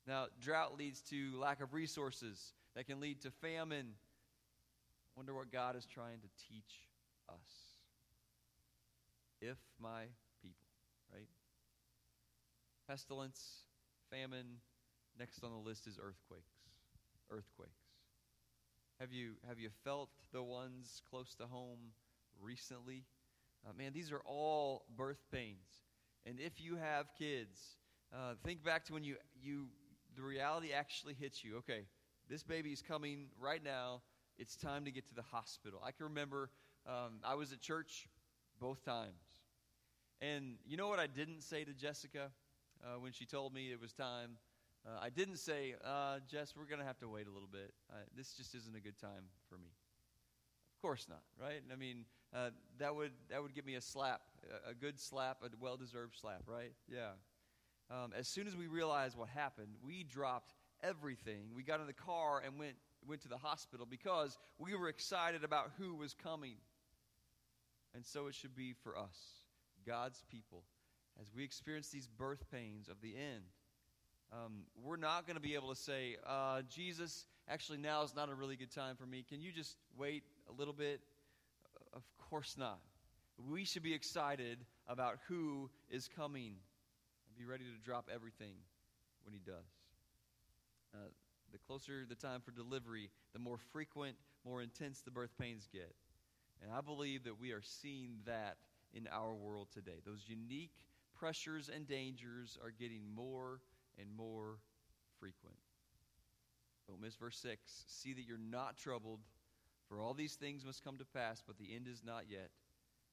Now, 0.08 0.26
drought 0.42 0.78
leads 0.78 1.02
to 1.04 1.40
lack 1.40 1.62
of 1.62 1.74
resources 1.74 2.54
that 2.76 2.88
can 2.88 3.00
lead 3.00 3.22
to 3.22 3.32
famine. 3.32 3.94
Wonder 5.16 5.36
what 5.36 5.52
God 5.52 5.76
is 5.76 5.86
trying 5.86 6.20
to 6.22 6.28
teach 6.50 6.91
us. 7.34 7.78
If 9.42 9.58
my 9.80 10.04
people, 10.42 10.68
right? 11.12 11.28
Pestilence, 12.88 13.64
famine, 14.10 14.60
next 15.18 15.44
on 15.44 15.52
the 15.52 15.58
list 15.58 15.88
is 15.88 15.98
earthquakes. 16.02 16.54
Earthquakes. 17.30 17.72
Have 19.00 19.12
you, 19.12 19.32
have 19.48 19.60
you 19.60 19.70
felt 19.84 20.10
the 20.32 20.44
ones 20.44 21.02
close 21.10 21.34
to 21.36 21.48
home 21.48 21.80
recently? 22.40 23.06
Uh, 23.68 23.74
man, 23.78 23.94
these 23.94 24.12
are 24.12 24.22
all 24.26 24.86
birth 24.96 25.24
pains. 25.32 25.68
And 26.26 26.40
if 26.40 26.62
you 26.62 26.76
have 26.76 27.08
kids, 27.18 27.78
uh, 28.14 28.34
think 28.44 28.64
back 28.64 28.86
to 28.86 28.94
when 28.94 29.04
you, 29.04 29.16
you 29.42 29.68
the 30.16 30.22
reality 30.22 30.72
actually 30.74 31.16
hits 31.16 31.44
you. 31.44 31.58
Okay, 31.58 31.86
this 32.30 32.44
baby 32.44 32.72
is 32.72 32.82
coming 32.82 33.28
right 33.40 33.64
now. 33.64 34.02
It's 34.38 34.56
time 34.56 34.86
to 34.86 34.92
get 34.92 35.08
to 35.10 35.16
the 35.16 35.22
hospital. 35.22 35.82
I 35.86 35.92
can 35.92 36.06
remember 36.06 36.50
um, 36.88 37.20
I 37.24 37.36
was 37.36 37.52
at 37.52 37.62
church 37.62 38.08
both 38.60 38.84
times. 38.84 39.12
And 40.22 40.58
you 40.68 40.78
know 40.78 40.88
what 40.88 41.00
I 41.00 41.08
didn't 41.08 41.42
say 41.42 41.64
to 41.64 41.74
Jessica 41.74 42.30
uh, 42.84 43.00
when 43.00 43.12
she 43.12 43.26
told 43.26 43.54
me 43.54 43.72
it 43.72 43.82
was 43.82 43.94
time? 43.94 44.38
Uh, 44.86 45.00
I 45.02 45.10
didn't 45.10 45.38
say, 45.38 45.76
uh, 45.86 46.20
Jess, 46.28 46.54
we're 46.58 46.66
going 46.66 46.80
to 46.80 46.86
have 46.86 47.00
to 47.00 47.08
wait 47.08 47.28
a 47.28 47.32
little 47.32 47.50
bit. 47.52 47.74
this 48.16 48.34
just 48.34 48.56
isn't 48.56 48.76
a 48.76 48.80
good 48.80 48.98
time 49.00 49.26
for 49.50 49.56
me. 49.56 49.70
Of 50.76 50.82
course 50.82 51.06
not, 51.08 51.22
right? 51.40 51.62
I 51.72 51.76
mean, 51.76 52.06
uh, 52.34 52.50
that 52.80 52.96
would 52.96 53.12
that 53.30 53.42
would 53.44 53.54
give 53.54 53.66
me 53.66 53.76
a 53.76 53.82
slap, 53.82 54.22
a, 54.68 54.72
a 54.72 54.74
good 54.74 55.00
slap, 55.00 55.44
a 55.44 55.50
well-deserved 55.60 56.16
slap, 56.20 56.42
right? 56.48 56.72
Yeah. 56.92 57.12
Um, 57.92 58.14
as 58.18 58.28
soon 58.28 58.48
as 58.48 58.56
we 58.56 58.68
realized 58.68 59.16
what 59.18 59.30
happened, 59.30 59.76
we 59.86 60.04
dropped 60.04 60.54
everything. 60.82 61.50
We 61.56 61.62
got 61.62 61.82
in 61.82 61.88
the 61.88 61.94
car 61.94 62.42
and 62.44 62.58
went 62.58 62.76
went 63.08 63.22
to 63.22 63.28
the 63.28 63.38
hospital 63.38 63.86
because 63.90 64.38
we 64.58 64.76
were 64.76 64.90
excited 64.90 65.44
about 65.44 65.72
who 65.78 65.96
was 65.96 66.14
coming. 66.14 66.56
And 67.94 68.06
so 68.06 68.28
it 68.28 68.36
should 68.36 68.56
be 68.56 68.74
for 68.84 68.98
us, 68.98 69.18
God's 69.86 70.24
people, 70.30 70.64
as 71.20 71.28
we 71.36 71.44
experience 71.44 71.90
these 71.90 72.08
birth 72.08 72.44
pains 72.52 72.88
of 72.88 73.02
the 73.02 73.16
end. 73.16 73.44
Um, 74.32 74.64
we're 74.82 74.98
not 74.98 75.28
going 75.28 75.36
to 75.36 75.42
be 75.42 75.56
able 75.56 75.70
to 75.70 75.76
say, 75.76 76.16
uh, 76.26 76.62
Jesus, 76.70 77.26
actually, 77.50 77.80
now 77.80 78.04
is 78.04 78.16
not 78.16 78.30
a 78.30 78.34
really 78.34 78.56
good 78.56 78.74
time 78.74 78.96
for 78.96 79.06
me. 79.06 79.26
Can 79.28 79.42
you 79.42 79.52
just 79.52 79.76
wait 79.98 80.24
a 80.50 80.54
little 80.58 80.74
bit? 80.74 81.02
Of 81.94 82.04
course 82.30 82.56
not. 82.58 82.80
We 83.50 83.66
should 83.66 83.84
be 83.84 83.94
excited 83.94 84.60
about 84.88 85.18
who 85.28 85.70
is 85.90 86.08
coming 86.16 86.56
and 87.28 87.38
be 87.38 87.44
ready 87.44 87.66
to 87.66 87.86
drop 87.86 88.10
everything 88.14 88.54
when 89.26 89.34
he 89.34 89.42
does. 89.46 89.66
Uh, 90.94 91.10
the 91.52 91.58
closer 91.68 92.06
the 92.08 92.16
time 92.16 92.40
for 92.40 92.52
delivery, 92.52 93.10
the 93.34 93.40
more 93.40 93.58
frequent, 93.74 94.16
more 94.46 94.62
intense 94.62 95.02
the 95.02 95.12
birth 95.12 95.32
pains 95.38 95.68
get. 95.72 95.94
And 96.62 96.72
I 96.72 96.82
believe 96.82 97.24
that 97.24 97.40
we 97.40 97.52
are 97.52 97.62
seeing 97.62 98.18
that 98.26 98.58
in 98.94 99.08
our 99.12 99.34
world 99.34 99.68
today. 99.74 100.00
Those 100.06 100.26
unique 100.28 100.76
pressures 101.16 101.70
and 101.74 101.88
dangers 101.88 102.58
are 102.64 102.72
getting 102.72 103.02
more 103.16 103.62
and 104.00 104.08
more 104.16 104.58
frequent. 105.20 105.58
Don't 106.88 107.02
miss 107.02 107.16
verse 107.16 107.38
6. 107.38 107.60
See 107.88 108.14
that 108.14 108.24
you're 108.24 108.38
not 108.38 108.78
troubled, 108.78 109.20
for 109.88 110.00
all 110.02 110.14
these 110.14 110.36
things 110.36 110.66
must 110.66 110.84
come 110.84 110.98
to 110.98 111.06
pass, 111.06 111.44
but 111.46 111.58
the 111.58 111.76
end 111.76 111.88
is 111.88 112.04
not 112.06 112.24
yet. 112.30 112.50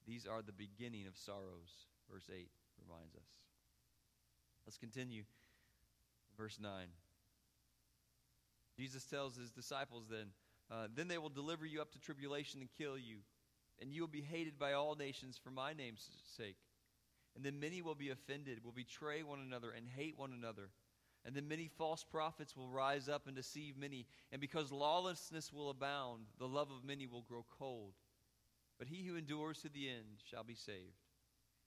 These 0.07 0.27
are 0.27 0.43
the 0.43 0.53
beginning 0.53 1.07
of 1.07 1.17
sorrows. 1.17 1.87
Verse 2.11 2.29
8 2.35 2.49
reminds 2.83 3.15
us. 3.15 3.29
Let's 4.67 4.79
continue. 4.79 5.25
Verse 6.37 6.59
9. 6.61 6.71
Jesus 8.79 9.05
tells 9.05 9.37
his 9.37 9.51
disciples 9.51 10.05
then, 10.11 10.27
uh, 10.71 10.89
Then 10.95 11.09
they 11.09 11.19
will 11.19 11.29
deliver 11.29 11.67
you 11.67 11.81
up 11.81 11.93
to 11.93 11.99
tribulation 11.99 12.61
and 12.61 12.71
kill 12.79 12.97
you, 12.97 13.19
and 13.81 13.93
you 13.93 14.01
will 14.01 14.09
be 14.09 14.23
hated 14.23 14.59
by 14.59 14.73
all 14.73 14.95
nations 14.95 15.39
for 15.43 15.51
my 15.51 15.73
name's 15.73 16.09
sake. 16.37 16.57
And 17.37 17.45
then 17.45 17.61
many 17.61 17.83
will 17.83 17.95
be 17.95 18.11
offended, 18.11 18.65
will 18.65 18.73
betray 18.73 19.23
one 19.23 19.41
another, 19.41 19.71
and 19.71 19.87
hate 19.89 20.19
one 20.19 20.33
another. 20.33 20.71
And 21.25 21.35
then 21.35 21.47
many 21.47 21.69
false 21.69 22.05
prophets 22.05 22.57
will 22.57 22.69
rise 22.69 23.09
up 23.09 23.27
and 23.27 23.37
deceive 23.37 23.77
many. 23.77 24.07
And 24.33 24.41
because 24.41 24.73
lawlessness 24.73 25.53
will 25.53 25.71
abound, 25.71 26.27
the 26.39 26.49
love 26.49 26.71
of 26.71 26.85
many 26.85 27.07
will 27.07 27.23
grow 27.23 27.45
cold. 27.59 27.95
But 28.79 28.89
he 28.89 29.05
who 29.05 29.17
endures 29.17 29.61
to 29.63 29.69
the 29.69 29.89
end 29.89 30.23
shall 30.31 30.45
be 30.45 30.55
saved. 30.55 31.05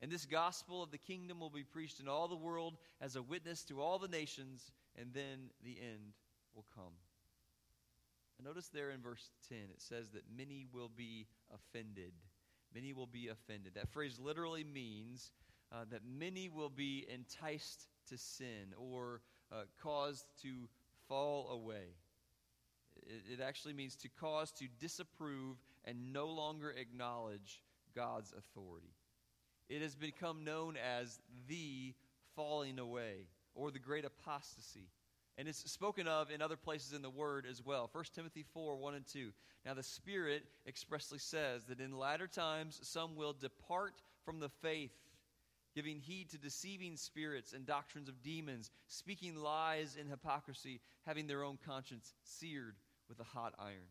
And 0.02 0.12
this 0.12 0.26
gospel 0.26 0.82
of 0.82 0.92
the 0.92 0.98
kingdom 0.98 1.40
will 1.40 1.50
be 1.50 1.64
preached 1.64 2.00
in 2.00 2.08
all 2.08 2.28
the 2.28 2.36
world 2.36 2.78
as 3.00 3.16
a 3.16 3.22
witness 3.22 3.64
to 3.66 3.82
all 3.82 4.00
the 4.00 4.08
nations, 4.08 4.72
and 5.00 5.14
then 5.14 5.52
the 5.64 5.78
end 5.80 6.16
will 6.56 6.66
come. 6.76 6.94
Notice 8.44 8.70
there 8.74 8.92
in 8.92 9.02
verse 9.02 9.30
10, 9.50 9.58
it 9.70 9.82
says 9.82 10.10
that 10.12 10.24
many 10.36 10.66
will 10.74 10.90
be 10.96 11.28
offended. 11.54 12.14
Many 12.74 12.94
will 12.94 13.08
be 13.08 13.28
offended. 13.28 13.74
That 13.76 13.90
phrase 13.90 14.20
literally 14.20 14.64
means 14.64 15.32
uh, 15.72 15.86
that 15.92 16.02
many 16.06 16.50
will 16.50 16.70
be 16.70 17.06
enticed 17.14 17.88
to 18.10 18.18
sin 18.18 18.74
or 18.78 19.22
uh, 19.52 19.64
caused 19.82 20.26
to 20.42 20.68
fall 21.08 21.50
away. 21.50 21.96
It, 23.04 23.40
it 23.40 23.44
actually 23.44 23.74
means 23.74 23.96
to 23.98 24.10
cause 24.10 24.52
to 24.54 24.68
disapprove 24.80 25.58
and 25.86 26.14
no 26.14 26.28
longer 26.28 26.72
acknowledge 26.72 27.62
God's 27.96 28.34
authority. 28.38 28.94
It 29.70 29.82
has 29.82 29.96
become 29.96 30.44
known 30.44 30.76
as 30.78 31.20
the 31.48 31.94
falling 32.36 32.80
away 32.80 33.28
or 33.54 33.72
the 33.72 33.80
great 33.80 34.06
apostasy. 34.06 34.90
And 35.38 35.48
it's 35.48 35.70
spoken 35.72 36.08
of 36.08 36.30
in 36.30 36.42
other 36.42 36.58
places 36.58 36.94
in 36.94 37.02
the 37.02 37.10
Word 37.10 37.46
as 37.50 37.64
well. 37.64 37.90
1 37.92 38.04
Timothy 38.14 38.44
4 38.54 38.76
1 38.76 38.96
and 38.96 39.08
2. 39.08 39.32
Now, 39.66 39.74
the 39.74 39.84
Spirit 39.84 40.44
expressly 40.68 41.20
says 41.20 41.64
that 41.66 41.80
in 41.80 41.98
latter 41.98 42.28
times 42.28 42.80
some 42.84 43.16
will 43.16 43.34
depart 43.34 44.02
from 44.26 44.40
the 44.40 44.50
faith, 44.50 44.92
giving 45.74 46.00
heed 46.00 46.30
to 46.32 46.38
deceiving 46.38 46.98
spirits 46.98 47.54
and 47.54 47.66
doctrines 47.66 48.10
of 48.10 48.22
demons, 48.22 48.72
speaking 48.88 49.36
lies 49.36 49.96
in 49.96 50.08
hypocrisy, 50.08 50.82
having 51.06 51.28
their 51.28 51.44
own 51.44 51.58
conscience 51.66 52.14
seared 52.24 52.76
with 53.08 53.20
a 53.20 53.24
hot 53.24 53.54
iron. 53.58 53.88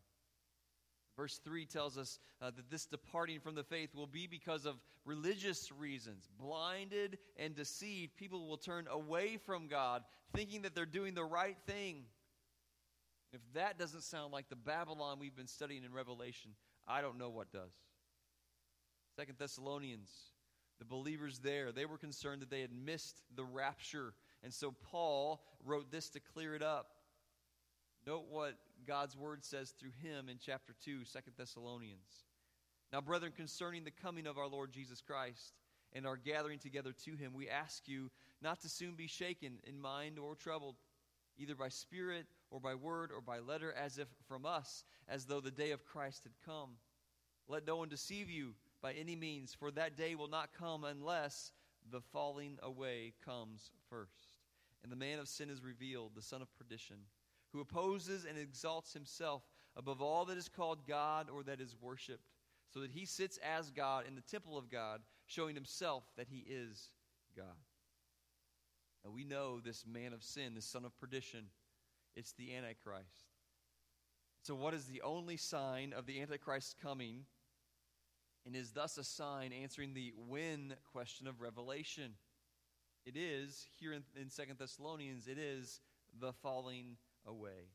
Verse 1.17 1.39
3 1.43 1.65
tells 1.65 1.97
us 1.97 2.19
uh, 2.41 2.51
that 2.51 2.69
this 2.69 2.85
departing 2.85 3.39
from 3.39 3.55
the 3.55 3.63
faith 3.63 3.93
will 3.93 4.07
be 4.07 4.27
because 4.27 4.65
of 4.65 4.75
religious 5.05 5.71
reasons. 5.71 6.29
Blinded 6.39 7.17
and 7.37 7.55
deceived, 7.55 8.15
people 8.15 8.47
will 8.47 8.57
turn 8.57 8.87
away 8.89 9.37
from 9.37 9.67
God, 9.67 10.03
thinking 10.33 10.61
that 10.61 10.73
they're 10.73 10.85
doing 10.85 11.13
the 11.13 11.23
right 11.23 11.57
thing. 11.67 12.03
If 13.33 13.41
that 13.53 13.77
doesn't 13.77 14.03
sound 14.03 14.33
like 14.33 14.49
the 14.49 14.55
Babylon 14.55 15.17
we've 15.19 15.35
been 15.35 15.47
studying 15.47 15.83
in 15.83 15.93
Revelation, 15.93 16.51
I 16.87 17.01
don't 17.01 17.17
know 17.17 17.29
what 17.29 17.51
does. 17.51 17.73
Second 19.15 19.37
Thessalonians, 19.37 20.09
the 20.79 20.85
believers 20.85 21.39
there, 21.39 21.71
they 21.71 21.85
were 21.85 21.97
concerned 21.97 22.41
that 22.41 22.49
they 22.49 22.61
had 22.61 22.73
missed 22.73 23.21
the 23.35 23.43
rapture. 23.43 24.13
And 24.43 24.53
so 24.53 24.73
Paul 24.91 25.43
wrote 25.63 25.91
this 25.91 26.09
to 26.09 26.19
clear 26.19 26.55
it 26.55 26.63
up. 26.63 26.87
Note 28.05 28.25
what 28.29 28.55
God's 28.85 29.15
word 29.15 29.43
says 29.43 29.71
through 29.71 29.91
him 30.01 30.29
in 30.29 30.37
chapter 30.43 30.73
2, 30.83 30.99
2 31.03 31.19
Thessalonians. 31.37 32.25
Now, 32.91 33.01
brethren, 33.01 33.31
concerning 33.35 33.83
the 33.83 33.91
coming 33.91 34.27
of 34.27 34.37
our 34.37 34.47
Lord 34.47 34.71
Jesus 34.71 35.01
Christ 35.01 35.53
and 35.93 36.05
our 36.05 36.17
gathering 36.17 36.59
together 36.59 36.93
to 37.05 37.15
him, 37.15 37.33
we 37.33 37.49
ask 37.49 37.87
you 37.87 38.09
not 38.41 38.61
to 38.61 38.69
soon 38.69 38.95
be 38.95 39.07
shaken 39.07 39.59
in 39.65 39.79
mind 39.79 40.19
or 40.19 40.35
troubled, 40.35 40.75
either 41.37 41.55
by 41.55 41.69
spirit 41.69 42.25
or 42.49 42.59
by 42.59 42.75
word 42.75 43.11
or 43.15 43.21
by 43.21 43.39
letter, 43.39 43.73
as 43.73 43.97
if 43.97 44.07
from 44.27 44.45
us, 44.45 44.83
as 45.07 45.25
though 45.25 45.39
the 45.39 45.51
day 45.51 45.71
of 45.71 45.85
Christ 45.85 46.23
had 46.23 46.33
come. 46.45 46.71
Let 47.47 47.65
no 47.65 47.77
one 47.77 47.89
deceive 47.89 48.29
you 48.29 48.53
by 48.81 48.93
any 48.93 49.15
means, 49.15 49.53
for 49.53 49.71
that 49.71 49.95
day 49.95 50.15
will 50.15 50.27
not 50.27 50.53
come 50.57 50.83
unless 50.83 51.51
the 51.91 52.01
falling 52.01 52.57
away 52.61 53.13
comes 53.23 53.71
first. 53.89 54.33
And 54.83 54.91
the 54.91 54.97
man 54.97 55.19
of 55.19 55.27
sin 55.27 55.49
is 55.49 55.63
revealed, 55.63 56.11
the 56.15 56.21
son 56.21 56.41
of 56.41 56.53
perdition 56.57 56.97
who 57.51 57.61
opposes 57.61 58.25
and 58.25 58.37
exalts 58.37 58.93
himself 58.93 59.43
above 59.75 60.01
all 60.01 60.25
that 60.25 60.37
is 60.37 60.49
called 60.49 60.87
God 60.87 61.29
or 61.29 61.43
that 61.43 61.61
is 61.61 61.75
worshiped, 61.79 62.29
so 62.73 62.79
that 62.79 62.91
he 62.91 63.05
sits 63.05 63.37
as 63.37 63.69
God 63.69 64.05
in 64.07 64.15
the 64.15 64.21
temple 64.21 64.57
of 64.57 64.69
God, 64.69 65.01
showing 65.27 65.55
himself 65.55 66.03
that 66.17 66.27
he 66.29 66.45
is 66.49 66.89
God. 67.35 67.45
Now 69.03 69.11
we 69.11 69.23
know 69.23 69.59
this 69.59 69.85
man 69.85 70.13
of 70.13 70.23
sin, 70.23 70.53
this 70.53 70.65
son 70.65 70.85
of 70.85 70.97
perdition, 70.99 71.45
it's 72.15 72.33
the 72.33 72.55
Antichrist. 72.55 73.25
So, 74.43 74.55
what 74.55 74.73
is 74.73 74.85
the 74.85 75.01
only 75.01 75.37
sign 75.37 75.93
of 75.93 76.05
the 76.05 76.21
Antichrist's 76.21 76.75
coming? 76.81 77.25
and 78.45 78.55
is 78.55 78.71
thus 78.71 78.97
a 78.97 79.03
sign 79.03 79.51
answering 79.53 79.93
the 79.93 80.13
when 80.27 80.73
question 80.91 81.27
of 81.27 81.41
Revelation. 81.41 82.13
It 83.05 83.15
is, 83.15 83.67
here 83.79 83.93
in, 83.93 84.03
in 84.15 84.29
2 84.29 84.53
Thessalonians, 84.57 85.27
it 85.27 85.37
is 85.37 85.79
the 86.19 86.33
falling 86.33 86.97
away. 87.27 87.69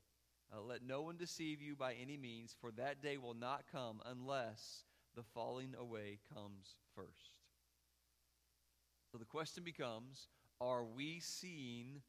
Uh, 0.52 0.60
let 0.60 0.82
no 0.82 1.02
one 1.02 1.16
deceive 1.16 1.60
you 1.60 1.74
by 1.74 1.94
any 1.94 2.16
means, 2.16 2.54
for 2.60 2.70
that 2.72 3.02
day 3.02 3.16
will 3.16 3.34
not 3.34 3.64
come 3.70 4.00
unless 4.06 4.84
the 5.16 5.22
falling 5.34 5.74
away 5.78 6.18
comes 6.32 6.76
first. 6.94 7.40
So 9.10 9.18
the 9.18 9.24
question 9.24 9.64
becomes 9.64 10.28
are 10.60 10.84
we 10.84 11.20
seeing 11.20 12.00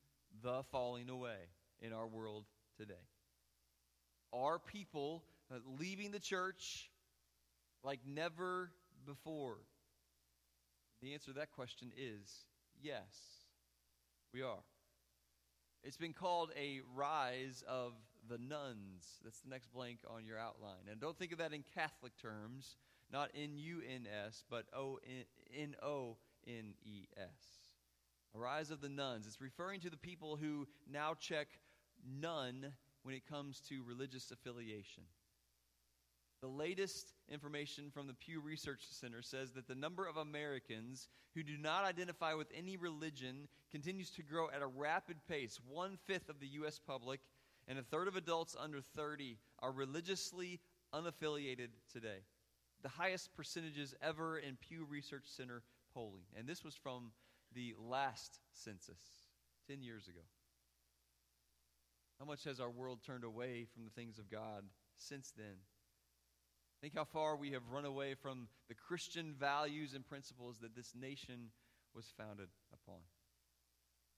the 0.44 0.64
falling 0.72 1.10
away 1.10 1.50
in 1.82 1.94
our 1.94 2.08
world 2.08 2.46
today? 2.78 2.94
Are 4.34 4.60
people 4.60 5.24
uh, 5.52 5.60
leaving 5.80 6.12
the 6.12 6.20
church 6.20 6.90
like 7.84 8.00
never 8.06 8.72
before? 9.06 9.58
The 11.02 11.14
answer 11.14 11.32
to 11.32 11.40
that 11.40 11.52
question 11.52 11.92
is 11.98 12.46
yes, 12.82 13.04
we 14.34 14.42
are. 14.42 14.64
It's 15.88 15.96
been 15.96 16.12
called 16.12 16.52
a 16.60 16.82
rise 16.94 17.64
of 17.66 17.94
the 18.30 18.38
nones. 18.38 19.22
That's 19.24 19.40
the 19.40 19.50
next 19.50 19.72
blank 19.72 20.00
on 20.14 20.26
your 20.26 20.38
outline. 20.38 20.90
And 20.92 21.00
don't 21.00 21.18
think 21.18 21.32
of 21.32 21.38
that 21.38 21.54
in 21.54 21.64
Catholic 21.74 22.12
terms, 22.22 22.76
not 23.10 23.30
N 23.34 23.52
U 23.56 23.82
N 23.90 24.06
S, 24.28 24.44
but 24.50 24.66
N 25.56 25.76
O 25.82 26.18
N 26.46 26.74
E 26.86 27.06
S. 27.16 27.70
A 28.36 28.38
rise 28.38 28.70
of 28.70 28.82
the 28.82 28.90
nones. 28.90 29.28
It's 29.28 29.40
referring 29.40 29.80
to 29.80 29.90
the 29.90 29.96
people 29.96 30.36
who 30.36 30.68
now 30.92 31.14
check 31.18 31.48
none 32.20 32.74
when 33.04 33.16
it 33.16 33.26
comes 33.26 33.62
to 33.70 33.82
religious 33.88 34.30
affiliation. 34.30 35.04
The 36.42 36.48
latest 36.48 37.14
information 37.30 37.90
from 37.92 38.06
the 38.06 38.14
Pew 38.14 38.40
Research 38.42 38.82
Center 38.90 39.24
says 39.24 39.52
that 39.54 39.68
the 39.68 39.74
number 39.74 40.06
of 40.06 40.18
Americans 40.18 41.08
who 41.34 41.42
do 41.42 41.58
not 41.58 41.84
identify 41.84 42.36
with 42.36 42.48
any 42.56 42.78
religion 42.78 43.48
continues 43.72 44.12
to 44.12 44.24
grow 44.24 44.48
at 44.50 44.62
a 44.62 44.68
rapid 44.68 45.18
pace. 45.28 45.60
One 45.68 45.98
fifth 46.06 46.30
of 46.30 46.40
the 46.40 46.48
U.S. 46.48 46.80
public 46.80 47.22
and 47.68 47.80
a 47.80 47.84
third 47.84 48.08
of 48.08 48.16
adults 48.16 48.56
under 48.60 48.82
30 48.82 49.38
are 49.60 49.72
religiously 49.72 50.60
unaffiliated 50.94 51.70
today. 51.92 52.20
The 52.84 52.90
highest 52.90 53.36
percentages 53.36 53.96
ever 54.02 54.38
in 54.38 54.58
Pew 54.58 54.86
Research 54.88 55.26
Center 55.26 55.64
polling. 55.94 56.24
And 56.38 56.48
this 56.48 56.64
was 56.64 56.76
from 56.76 57.12
the 57.56 57.74
last 57.80 58.40
census 58.54 59.02
10 59.68 59.82
years 59.82 60.08
ago. 60.08 60.22
How 62.20 62.26
much 62.26 62.44
has 62.44 62.60
our 62.60 62.70
world 62.70 63.00
turned 63.06 63.24
away 63.24 63.66
from 63.74 63.84
the 63.84 63.92
things 63.92 64.20
of 64.20 64.30
God 64.30 64.64
since 64.98 65.34
then? 65.36 65.58
Think 66.82 66.96
how 66.96 67.06
far 67.06 67.36
we 67.36 67.52
have 67.52 67.64
run 67.72 67.86
away 67.86 68.14
from 68.14 68.48
the 68.68 68.76
Christian 68.76 69.34
values 69.40 69.94
and 69.94 70.06
principles 70.06 70.60
that 70.62 70.76
this 70.76 70.94
nation 71.00 71.50
was 71.96 72.06
founded 72.18 72.50
upon. 72.72 73.00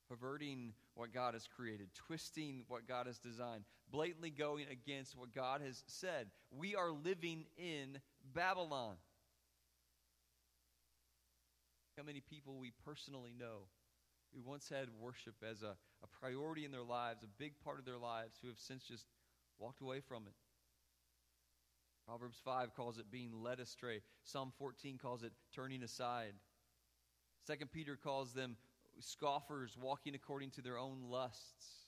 Perverting 0.09 0.73
what 0.95 1.13
God 1.13 1.35
has 1.35 1.47
created, 1.47 1.87
twisting 1.93 2.63
what 2.67 2.87
God 2.87 3.07
has 3.07 3.17
designed, 3.17 3.63
blatantly 3.91 4.31
going 4.31 4.65
against 4.69 5.15
what 5.15 5.33
God 5.33 5.61
has 5.61 5.83
said. 5.87 6.27
We 6.51 6.75
are 6.75 6.91
living 6.91 7.45
in 7.57 7.99
Babylon. 8.33 8.95
How 11.95 12.03
many 12.03 12.21
people 12.21 12.57
we 12.59 12.73
personally 12.83 13.33
know 13.37 13.67
who 14.33 14.41
once 14.41 14.67
had 14.69 14.87
worship 14.99 15.35
as 15.49 15.63
a, 15.63 15.75
a 16.03 16.07
priority 16.19 16.65
in 16.65 16.71
their 16.71 16.83
lives, 16.83 17.23
a 17.23 17.27
big 17.37 17.53
part 17.63 17.79
of 17.79 17.85
their 17.85 17.97
lives, 17.97 18.37
who 18.41 18.47
have 18.47 18.59
since 18.59 18.83
just 18.83 19.05
walked 19.59 19.81
away 19.81 20.01
from 20.01 20.23
it? 20.27 20.33
Proverbs 22.09 22.39
5 22.43 22.73
calls 22.73 22.97
it 22.97 23.11
being 23.11 23.29
led 23.43 23.59
astray. 23.59 24.01
Psalm 24.23 24.51
14 24.57 24.97
calls 24.97 25.21
it 25.21 25.31
turning 25.53 25.83
aside. 25.83 26.33
2 27.45 27.67
Peter 27.67 27.95
calls 27.95 28.33
them 28.33 28.57
scoffers 28.99 29.77
walking 29.79 30.15
according 30.15 30.49
to 30.49 30.63
their 30.63 30.75
own 30.75 31.03
lusts. 31.07 31.85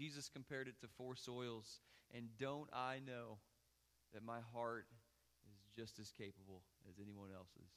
Jesus 0.00 0.30
compared 0.32 0.68
it 0.68 0.78
to 0.82 0.86
four 0.96 1.16
soils. 1.16 1.80
And 2.14 2.28
don't 2.38 2.68
I 2.72 3.00
know 3.04 3.38
that 4.14 4.22
my 4.22 4.38
heart 4.54 4.86
is 5.50 5.58
just 5.76 5.98
as 5.98 6.12
capable 6.12 6.62
as 6.88 7.00
anyone 7.02 7.30
else's? 7.34 7.72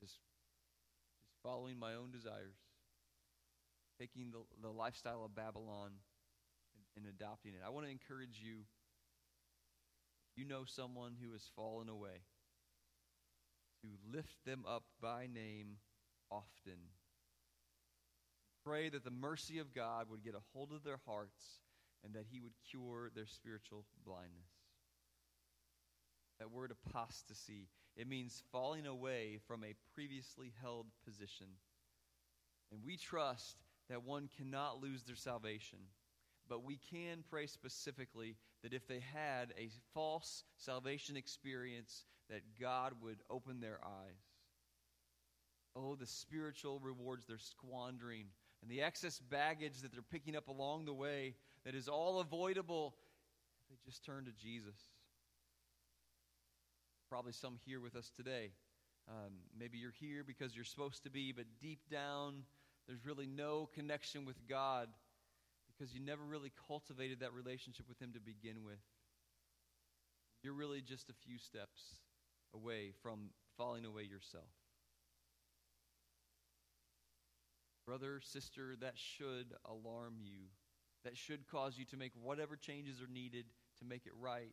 Just, 0.00 0.14
just 1.20 1.36
following 1.42 1.78
my 1.78 1.92
own 1.92 2.10
desires, 2.10 2.56
taking 4.00 4.30
the, 4.30 4.38
the 4.62 4.72
lifestyle 4.72 5.22
of 5.22 5.34
Babylon 5.34 5.90
and, 6.96 7.04
and 7.04 7.14
adopting 7.14 7.52
it. 7.52 7.60
I 7.62 7.68
want 7.68 7.84
to 7.84 7.92
encourage 7.92 8.40
you 8.42 8.64
you 10.40 10.46
know 10.46 10.62
someone 10.64 11.16
who 11.22 11.32
has 11.32 11.42
fallen 11.54 11.90
away, 11.90 12.24
to 13.82 13.88
lift 14.10 14.36
them 14.46 14.64
up 14.66 14.84
by 15.02 15.26
name 15.26 15.76
often. 16.30 16.80
Pray 18.64 18.88
that 18.88 19.04
the 19.04 19.10
mercy 19.10 19.58
of 19.58 19.74
God 19.74 20.06
would 20.10 20.24
get 20.24 20.34
a 20.34 20.46
hold 20.54 20.72
of 20.72 20.82
their 20.82 21.00
hearts 21.06 21.60
and 22.02 22.14
that 22.14 22.24
He 22.30 22.40
would 22.40 22.54
cure 22.70 23.10
their 23.14 23.26
spiritual 23.26 23.84
blindness. 24.06 24.48
That 26.38 26.50
word 26.50 26.72
apostasy, 26.86 27.68
it 27.96 28.08
means 28.08 28.42
falling 28.50 28.86
away 28.86 29.40
from 29.46 29.62
a 29.62 29.74
previously 29.94 30.52
held 30.62 30.86
position. 31.04 31.48
And 32.72 32.80
we 32.82 32.96
trust 32.96 33.58
that 33.90 34.04
one 34.04 34.30
cannot 34.38 34.82
lose 34.82 35.02
their 35.02 35.16
salvation 35.16 35.80
but 36.50 36.64
we 36.64 36.80
can 36.90 37.22
pray 37.30 37.46
specifically 37.46 38.36
that 38.62 38.74
if 38.74 38.86
they 38.88 39.00
had 39.14 39.54
a 39.56 39.70
false 39.94 40.42
salvation 40.56 41.16
experience, 41.16 42.04
that 42.28 42.42
God 42.60 42.92
would 43.00 43.20
open 43.30 43.60
their 43.60 43.78
eyes. 43.84 44.20
Oh, 45.76 45.94
the 45.94 46.06
spiritual 46.06 46.80
rewards 46.80 47.24
they're 47.26 47.38
squandering 47.38 48.26
and 48.60 48.70
the 48.70 48.82
excess 48.82 49.20
baggage 49.20 49.80
that 49.82 49.92
they're 49.92 50.02
picking 50.02 50.34
up 50.34 50.48
along 50.48 50.84
the 50.84 50.92
way 50.92 51.36
that 51.64 51.76
is 51.76 51.88
all 51.88 52.18
avoidable 52.18 52.96
if 53.62 53.68
they 53.68 53.76
just 53.86 54.04
turn 54.04 54.24
to 54.24 54.32
Jesus. 54.32 54.76
Probably 57.08 57.32
some 57.32 57.58
here 57.64 57.80
with 57.80 57.94
us 57.94 58.10
today. 58.16 58.50
Um, 59.08 59.32
maybe 59.58 59.78
you're 59.78 59.94
here 60.00 60.24
because 60.26 60.54
you're 60.54 60.64
supposed 60.64 61.04
to 61.04 61.10
be, 61.10 61.32
but 61.32 61.46
deep 61.60 61.80
down, 61.90 62.42
there's 62.88 63.06
really 63.06 63.26
no 63.26 63.68
connection 63.72 64.24
with 64.24 64.36
God 64.48 64.88
because 65.80 65.94
you 65.94 66.00
never 66.00 66.22
really 66.22 66.52
cultivated 66.68 67.20
that 67.20 67.32
relationship 67.32 67.88
with 67.88 68.00
Him 68.00 68.12
to 68.12 68.20
begin 68.20 68.64
with. 68.64 68.80
You're 70.42 70.52
really 70.52 70.82
just 70.82 71.08
a 71.08 71.14
few 71.26 71.38
steps 71.38 71.80
away 72.54 72.92
from 73.02 73.30
falling 73.56 73.86
away 73.86 74.02
yourself. 74.02 74.50
Brother, 77.86 78.20
sister, 78.22 78.76
that 78.80 78.94
should 78.96 79.54
alarm 79.64 80.16
you. 80.22 80.48
That 81.04 81.16
should 81.16 81.46
cause 81.46 81.78
you 81.78 81.86
to 81.86 81.96
make 81.96 82.12
whatever 82.14 82.56
changes 82.56 83.00
are 83.00 83.12
needed 83.12 83.46
to 83.78 83.86
make 83.86 84.04
it 84.04 84.12
right 84.20 84.52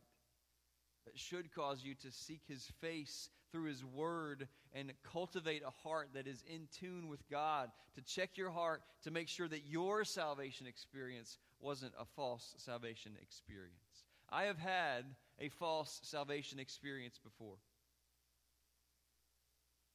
should 1.14 1.54
cause 1.54 1.82
you 1.84 1.94
to 1.96 2.12
seek 2.12 2.42
his 2.46 2.64
face 2.80 3.28
through 3.50 3.64
his 3.64 3.84
word 3.84 4.48
and 4.74 4.92
cultivate 5.12 5.62
a 5.66 5.70
heart 5.70 6.10
that 6.14 6.26
is 6.26 6.42
in 6.46 6.68
tune 6.78 7.08
with 7.08 7.28
God, 7.30 7.70
to 7.94 8.02
check 8.02 8.36
your 8.36 8.50
heart 8.50 8.82
to 9.04 9.10
make 9.10 9.28
sure 9.28 9.48
that 9.48 9.66
your 9.66 10.04
salvation 10.04 10.66
experience 10.66 11.38
wasn't 11.60 11.92
a 11.98 12.04
false 12.04 12.54
salvation 12.58 13.12
experience. 13.22 14.04
I 14.30 14.44
have 14.44 14.58
had 14.58 15.04
a 15.40 15.48
false 15.48 16.00
salvation 16.02 16.58
experience 16.58 17.18
before. 17.22 17.56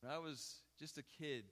When 0.02 0.12
I 0.12 0.17
was 0.17 0.56
just 0.80 0.97
a 0.97 1.04
kid, 1.04 1.43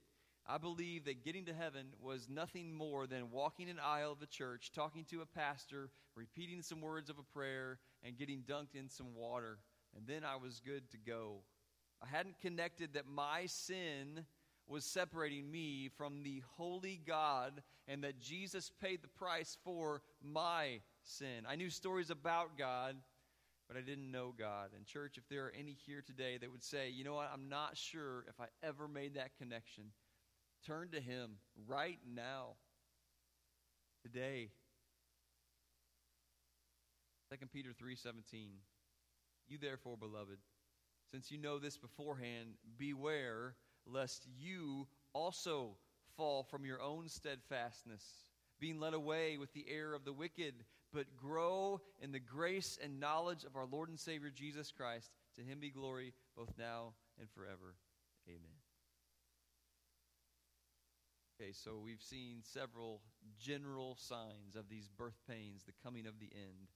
I 0.46 0.58
believed 0.58 1.06
that 1.06 1.24
getting 1.24 1.44
to 1.46 1.54
heaven 1.54 1.86
was 2.00 2.28
nothing 2.28 2.74
more 2.74 3.06
than 3.06 3.30
walking 3.30 3.70
an 3.70 3.78
aisle 3.82 4.12
of 4.12 4.20
the 4.20 4.26
church, 4.26 4.72
talking 4.74 5.04
to 5.10 5.22
a 5.22 5.26
pastor, 5.26 5.90
repeating 6.16 6.62
some 6.62 6.80
words 6.80 7.08
of 7.08 7.18
a 7.18 7.32
prayer, 7.32 7.78
and 8.04 8.16
getting 8.16 8.42
dunked 8.42 8.74
in 8.74 8.88
some 8.88 9.14
water. 9.14 9.58
And 9.96 10.06
then 10.06 10.24
I 10.24 10.36
was 10.36 10.60
good 10.64 10.90
to 10.90 10.98
go. 10.98 11.42
I 12.02 12.06
hadn't 12.06 12.40
connected 12.40 12.94
that 12.94 13.06
my 13.06 13.46
sin 13.46 14.24
was 14.66 14.84
separating 14.84 15.50
me 15.50 15.90
from 15.96 16.22
the 16.22 16.42
holy 16.56 17.00
God 17.06 17.62
and 17.86 18.04
that 18.04 18.20
Jesus 18.20 18.70
paid 18.80 19.02
the 19.02 19.08
price 19.08 19.58
for 19.64 20.02
my 20.22 20.80
sin. 21.02 21.44
I 21.48 21.56
knew 21.56 21.68
stories 21.70 22.10
about 22.10 22.56
God, 22.56 22.96
but 23.68 23.76
I 23.76 23.80
didn't 23.80 24.10
know 24.10 24.32
God. 24.36 24.70
And, 24.76 24.86
church, 24.86 25.18
if 25.18 25.28
there 25.28 25.46
are 25.46 25.52
any 25.58 25.76
here 25.86 26.02
today 26.04 26.38
that 26.38 26.50
would 26.50 26.62
say, 26.62 26.88
you 26.90 27.04
know 27.04 27.14
what, 27.14 27.30
I'm 27.32 27.48
not 27.48 27.76
sure 27.76 28.24
if 28.28 28.40
I 28.40 28.46
ever 28.66 28.88
made 28.88 29.14
that 29.14 29.36
connection 29.36 29.84
Turn 30.66 30.90
to 30.90 31.00
him 31.00 31.38
right 31.66 31.98
now. 32.14 32.54
Today. 34.02 34.50
2 37.40 37.46
Peter 37.50 37.70
3:17 37.72 38.60
You 39.48 39.56
therefore 39.56 39.96
beloved 39.96 40.38
since 41.10 41.30
you 41.30 41.38
know 41.38 41.58
this 41.58 41.78
beforehand 41.78 42.54
beware 42.76 43.56
lest 43.86 44.26
you 44.38 44.86
also 45.14 45.76
fall 46.16 46.42
from 46.42 46.66
your 46.66 46.80
own 46.80 47.08
steadfastness 47.08 48.26
being 48.60 48.78
led 48.78 48.92
away 48.92 49.38
with 49.38 49.52
the 49.54 49.64
error 49.68 49.94
of 49.94 50.04
the 50.04 50.12
wicked 50.12 50.64
but 50.92 51.16
grow 51.16 51.80
in 52.00 52.12
the 52.12 52.20
grace 52.20 52.78
and 52.82 53.00
knowledge 53.00 53.44
of 53.44 53.56
our 53.56 53.66
Lord 53.66 53.88
and 53.88 53.98
Savior 53.98 54.30
Jesus 54.30 54.70
Christ 54.70 55.10
To 55.36 55.42
him 55.42 55.58
be 55.58 55.70
glory 55.70 56.12
both 56.36 56.52
now 56.58 56.92
and 57.18 57.30
forever. 57.30 57.76
Amen. 58.28 58.60
Okay, 61.40 61.52
so 61.52 61.80
we've 61.82 62.02
seen 62.02 62.42
several 62.42 63.00
general 63.40 63.96
signs 63.96 64.54
of 64.54 64.68
these 64.68 64.88
birth 64.88 65.18
pains, 65.26 65.64
the 65.64 65.72
coming 65.82 66.06
of 66.06 66.20
the 66.20 66.30
end. 66.34 66.68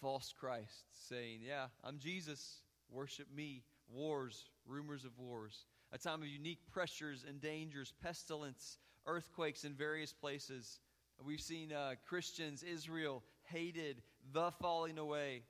False 0.00 0.32
Christ 0.38 0.84
saying, 1.08 1.40
Yeah, 1.46 1.66
I'm 1.84 1.98
Jesus, 1.98 2.62
worship 2.90 3.26
me. 3.34 3.62
Wars, 3.88 4.48
rumors 4.66 5.04
of 5.04 5.18
wars. 5.18 5.66
A 5.92 5.98
time 5.98 6.22
of 6.22 6.28
unique 6.28 6.60
pressures 6.70 7.24
and 7.28 7.40
dangers, 7.40 7.92
pestilence, 8.02 8.78
earthquakes 9.06 9.64
in 9.64 9.74
various 9.74 10.12
places. 10.12 10.80
We've 11.22 11.40
seen 11.40 11.72
uh, 11.72 11.94
Christians, 12.08 12.62
Israel, 12.62 13.22
hated, 13.44 14.02
the 14.32 14.50
falling 14.52 14.98
away, 14.98 15.42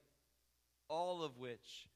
all 0.89 1.23
of 1.23 1.39
which 1.39 1.87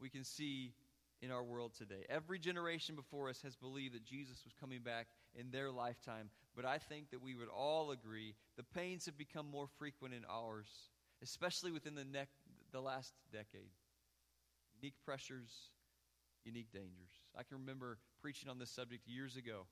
we 0.00 0.08
can 0.08 0.24
see 0.24 0.74
in 1.22 1.30
our 1.30 1.42
world 1.42 1.72
today. 1.78 2.04
Every 2.10 2.38
generation 2.38 2.96
before 2.96 3.28
us 3.28 3.40
has 3.42 3.54
believed 3.54 3.94
that 3.94 4.04
Jesus 4.04 4.42
was 4.44 4.52
coming 4.60 4.80
back 4.80 5.06
in 5.34 5.50
their 5.50 5.70
lifetime, 5.70 6.30
but 6.56 6.64
I 6.64 6.78
think 6.78 7.10
that 7.10 7.22
we 7.22 7.34
would 7.34 7.48
all 7.48 7.92
agree 7.92 8.34
the 8.56 8.64
pains 8.64 9.06
have 9.06 9.16
become 9.16 9.46
more 9.48 9.68
frequent 9.78 10.14
in 10.14 10.24
ours, 10.28 10.66
especially 11.22 11.70
within 11.70 11.94
the, 11.94 12.04
the 12.72 12.80
last 12.80 13.12
decade. 13.32 13.70
Unique 14.80 14.96
pressures, 15.04 15.70
unique 16.44 16.72
dangers. 16.72 17.10
I 17.36 17.44
can 17.44 17.58
remember 17.58 17.98
preaching 18.20 18.48
on 18.48 18.58
this 18.58 18.70
subject 18.70 19.06
years 19.06 19.36
ago, 19.36 19.66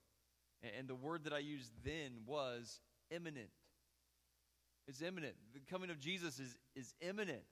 and 0.77 0.87
the 0.87 0.95
word 0.95 1.25
that 1.25 1.33
I 1.33 1.39
used 1.39 1.73
then 1.85 2.21
was 2.27 2.81
imminent. 3.11 3.51
It's 4.87 5.03
imminent. 5.03 5.35
The 5.55 5.61
coming 5.71 5.91
of 5.91 5.99
Jesus 5.99 6.39
is, 6.39 6.57
is 6.75 6.95
imminent. 7.01 7.43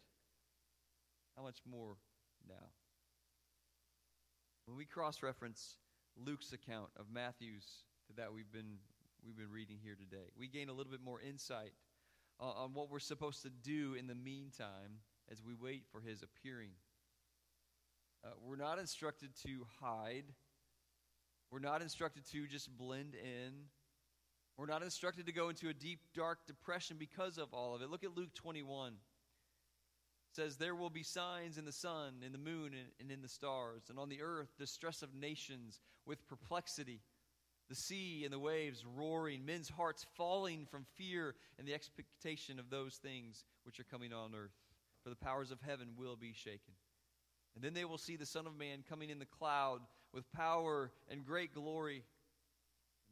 How 1.36 1.42
much 1.42 1.58
more 1.68 1.96
now? 2.48 2.66
When 4.66 4.76
we 4.76 4.84
cross 4.84 5.22
reference 5.22 5.76
Luke's 6.16 6.52
account 6.52 6.90
of 6.98 7.06
Matthew's 7.12 7.64
to 8.08 8.16
that 8.16 8.32
we've 8.32 8.50
been, 8.52 8.78
we've 9.24 9.36
been 9.36 9.50
reading 9.50 9.78
here 9.82 9.94
today, 9.94 10.30
we 10.36 10.48
gain 10.48 10.68
a 10.68 10.72
little 10.72 10.92
bit 10.92 11.02
more 11.02 11.20
insight 11.20 11.72
on, 12.40 12.54
on 12.56 12.74
what 12.74 12.90
we're 12.90 12.98
supposed 12.98 13.42
to 13.42 13.50
do 13.50 13.94
in 13.94 14.06
the 14.06 14.14
meantime 14.14 15.00
as 15.30 15.42
we 15.42 15.54
wait 15.54 15.84
for 15.90 16.00
his 16.00 16.22
appearing. 16.22 16.70
Uh, 18.24 18.30
we're 18.44 18.56
not 18.56 18.78
instructed 18.78 19.30
to 19.46 19.66
hide. 19.80 20.24
We're 21.50 21.60
not 21.60 21.82
instructed 21.82 22.24
to 22.32 22.46
just 22.46 22.76
blend 22.76 23.14
in. 23.14 23.52
We're 24.56 24.66
not 24.66 24.82
instructed 24.82 25.26
to 25.26 25.32
go 25.32 25.48
into 25.50 25.68
a 25.68 25.74
deep, 25.74 26.00
dark 26.14 26.38
depression 26.46 26.96
because 26.98 27.38
of 27.38 27.54
all 27.54 27.74
of 27.74 27.82
it. 27.82 27.90
Look 27.90 28.04
at 28.04 28.16
Luke 28.16 28.34
21 28.34 28.94
says, 30.38 30.56
There 30.56 30.74
will 30.74 30.90
be 30.90 31.02
signs 31.02 31.58
in 31.58 31.64
the 31.64 31.72
sun, 31.72 32.22
in 32.24 32.32
the 32.32 32.38
moon, 32.38 32.72
and 33.00 33.10
in 33.10 33.22
the 33.22 33.28
stars, 33.28 33.82
and 33.88 33.98
on 33.98 34.08
the 34.08 34.22
earth, 34.22 34.48
distress 34.58 35.02
of 35.02 35.14
nations 35.14 35.80
with 36.06 36.26
perplexity, 36.28 37.00
the 37.68 37.74
sea 37.74 38.22
and 38.24 38.32
the 38.32 38.38
waves 38.38 38.84
roaring, 38.96 39.44
men's 39.44 39.68
hearts 39.68 40.06
falling 40.16 40.66
from 40.70 40.86
fear 40.96 41.34
and 41.58 41.68
the 41.68 41.74
expectation 41.74 42.58
of 42.58 42.70
those 42.70 42.96
things 42.96 43.44
which 43.64 43.78
are 43.78 43.84
coming 43.84 44.12
on 44.12 44.34
earth. 44.34 44.56
For 45.04 45.10
the 45.10 45.16
powers 45.16 45.50
of 45.50 45.60
heaven 45.60 45.88
will 45.96 46.16
be 46.16 46.32
shaken. 46.32 46.74
And 47.54 47.62
then 47.62 47.74
they 47.74 47.84
will 47.84 47.98
see 47.98 48.16
the 48.16 48.26
Son 48.26 48.46
of 48.46 48.56
Man 48.56 48.84
coming 48.88 49.10
in 49.10 49.18
the 49.18 49.26
cloud 49.26 49.80
with 50.12 50.30
power 50.32 50.90
and 51.10 51.24
great 51.24 51.54
glory. 51.54 52.04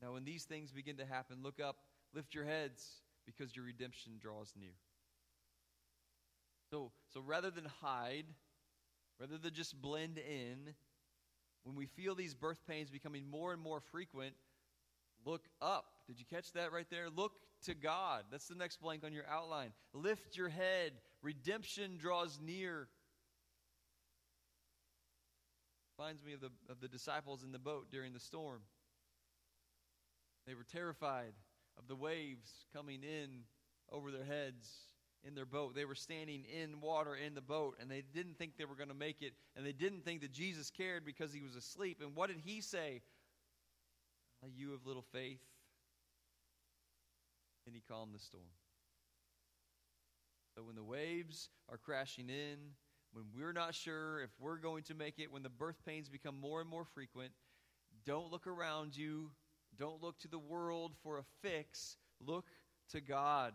Now, 0.02 0.12
when 0.12 0.24
these 0.24 0.44
things 0.44 0.72
begin 0.72 0.96
to 0.98 1.06
happen, 1.06 1.38
look 1.42 1.60
up, 1.60 1.76
lift 2.14 2.34
your 2.34 2.44
heads, 2.44 2.86
because 3.24 3.54
your 3.54 3.64
redemption 3.64 4.12
draws 4.20 4.52
near. 4.58 4.74
So, 6.70 6.92
so 7.12 7.20
rather 7.20 7.50
than 7.50 7.64
hide, 7.80 8.26
rather 9.20 9.38
than 9.38 9.54
just 9.54 9.80
blend 9.80 10.18
in, 10.18 10.74
when 11.64 11.76
we 11.76 11.86
feel 11.86 12.14
these 12.14 12.34
birth 12.34 12.60
pains 12.68 12.90
becoming 12.90 13.28
more 13.28 13.52
and 13.52 13.60
more 13.60 13.80
frequent, 13.80 14.34
look 15.24 15.42
up. 15.61 15.87
Did 16.07 16.18
you 16.18 16.24
catch 16.29 16.52
that 16.52 16.72
right 16.72 16.87
there? 16.90 17.09
Look 17.14 17.33
to 17.64 17.74
God. 17.74 18.24
That's 18.31 18.48
the 18.48 18.55
next 18.55 18.81
blank 18.81 19.05
on 19.05 19.12
your 19.12 19.26
outline. 19.31 19.72
Lift 19.92 20.37
your 20.37 20.48
head. 20.48 20.92
Redemption 21.22 21.96
draws 21.98 22.38
near. 22.40 22.88
Reminds 25.98 26.24
me 26.24 26.35
of 26.35 26.40
the, 26.40 26.50
of 26.70 26.81
the 26.81 26.88
disciples 26.88 27.42
in 27.42 27.52
the 27.52 27.59
boat 27.59 27.87
during 27.90 28.12
the 28.12 28.20
storm. 28.20 28.61
They 30.46 30.55
were 30.55 30.64
terrified 30.64 31.33
of 31.79 31.88
the 31.88 31.96
waves 31.96 32.50
coming 32.72 33.02
in 33.02 33.44
over 33.90 34.11
their 34.11 34.24
heads 34.24 34.68
in 35.26 35.35
their 35.35 35.46
boat. 35.46 35.74
They 35.74 35.85
were 35.85 35.94
standing 35.94 36.44
in 36.44 36.81
water 36.81 37.16
in 37.16 37.35
the 37.35 37.40
boat, 37.40 37.76
and 37.81 37.90
they 37.90 38.02
didn't 38.14 38.38
think 38.38 38.57
they 38.57 38.64
were 38.64 38.76
going 38.76 38.88
to 38.88 38.94
make 38.94 39.22
it, 39.22 39.33
and 39.57 39.66
they 39.66 39.72
didn't 39.72 40.05
think 40.05 40.20
that 40.20 40.33
Jesus 40.33 40.70
cared 40.70 41.05
because 41.05 41.33
he 41.33 41.40
was 41.40 41.57
asleep. 41.57 42.00
And 42.00 42.14
what 42.14 42.29
did 42.29 42.40
he 42.44 42.61
say? 42.61 43.02
You 44.54 44.74
of 44.74 44.87
little 44.87 45.04
faith. 45.12 45.40
And 47.66 47.74
he 47.74 47.82
calmed 47.88 48.14
the 48.14 48.18
storm. 48.18 48.44
So 50.54 50.62
when 50.62 50.76
the 50.76 50.85
waves 50.85 51.50
are 51.68 51.76
crashing 51.76 52.28
in, 52.30 52.56
when 53.12 53.24
we're 53.35 53.52
not 53.52 53.74
sure 53.74 54.20
if 54.20 54.30
we're 54.38 54.59
going 54.59 54.85
to 54.85 54.94
make 54.94 55.18
it, 55.18 55.32
when 55.32 55.42
the 55.42 55.48
birth 55.48 55.85
pains 55.85 56.09
become 56.09 56.38
more 56.40 56.61
and 56.61 56.68
more 56.68 56.85
frequent, 56.85 57.32
don't 58.04 58.30
look 58.30 58.46
around 58.46 58.96
you. 58.96 59.30
Don't 59.78 60.02
look 60.02 60.18
to 60.20 60.28
the 60.28 60.38
world 60.38 60.92
for 61.02 61.18
a 61.18 61.24
fix. 61.42 61.96
Look 62.24 62.46
to 62.92 63.00
God. 63.00 63.52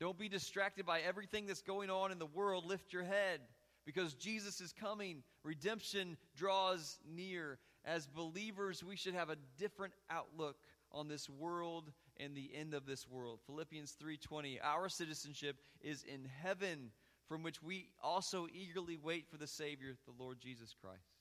Don't 0.00 0.18
be 0.18 0.28
distracted 0.28 0.84
by 0.84 1.00
everything 1.00 1.46
that's 1.46 1.62
going 1.62 1.90
on 1.90 2.10
in 2.10 2.18
the 2.18 2.26
world. 2.26 2.64
Lift 2.66 2.92
your 2.92 3.04
head 3.04 3.40
because 3.84 4.14
Jesus 4.14 4.60
is 4.60 4.72
coming. 4.72 5.22
Redemption 5.44 6.16
draws 6.36 6.98
near. 7.08 7.58
As 7.86 8.06
believers, 8.06 8.82
we 8.82 8.96
should 8.96 9.14
have 9.14 9.30
a 9.30 9.36
different 9.58 9.94
outlook 10.10 10.56
on 10.90 11.06
this 11.06 11.30
world 11.30 11.92
and 12.16 12.34
the 12.34 12.50
end 12.52 12.74
of 12.74 12.84
this 12.84 13.08
world. 13.08 13.40
Philippians 13.46 13.92
3:20 13.92 14.58
Our 14.60 14.88
citizenship 14.88 15.56
is 15.80 16.02
in 16.02 16.24
heaven 16.24 16.90
from 17.28 17.42
which 17.42 17.62
we 17.62 17.88
also 18.02 18.48
eagerly 18.52 18.96
wait 18.96 19.28
for 19.28 19.36
the 19.36 19.46
savior 19.46 19.96
the 20.04 20.22
Lord 20.22 20.40
Jesus 20.40 20.74
Christ. 20.74 21.14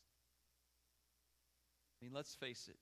I 2.01 2.05
mean, 2.05 2.13
let's 2.13 2.35
face 2.35 2.67
it. 2.67 2.79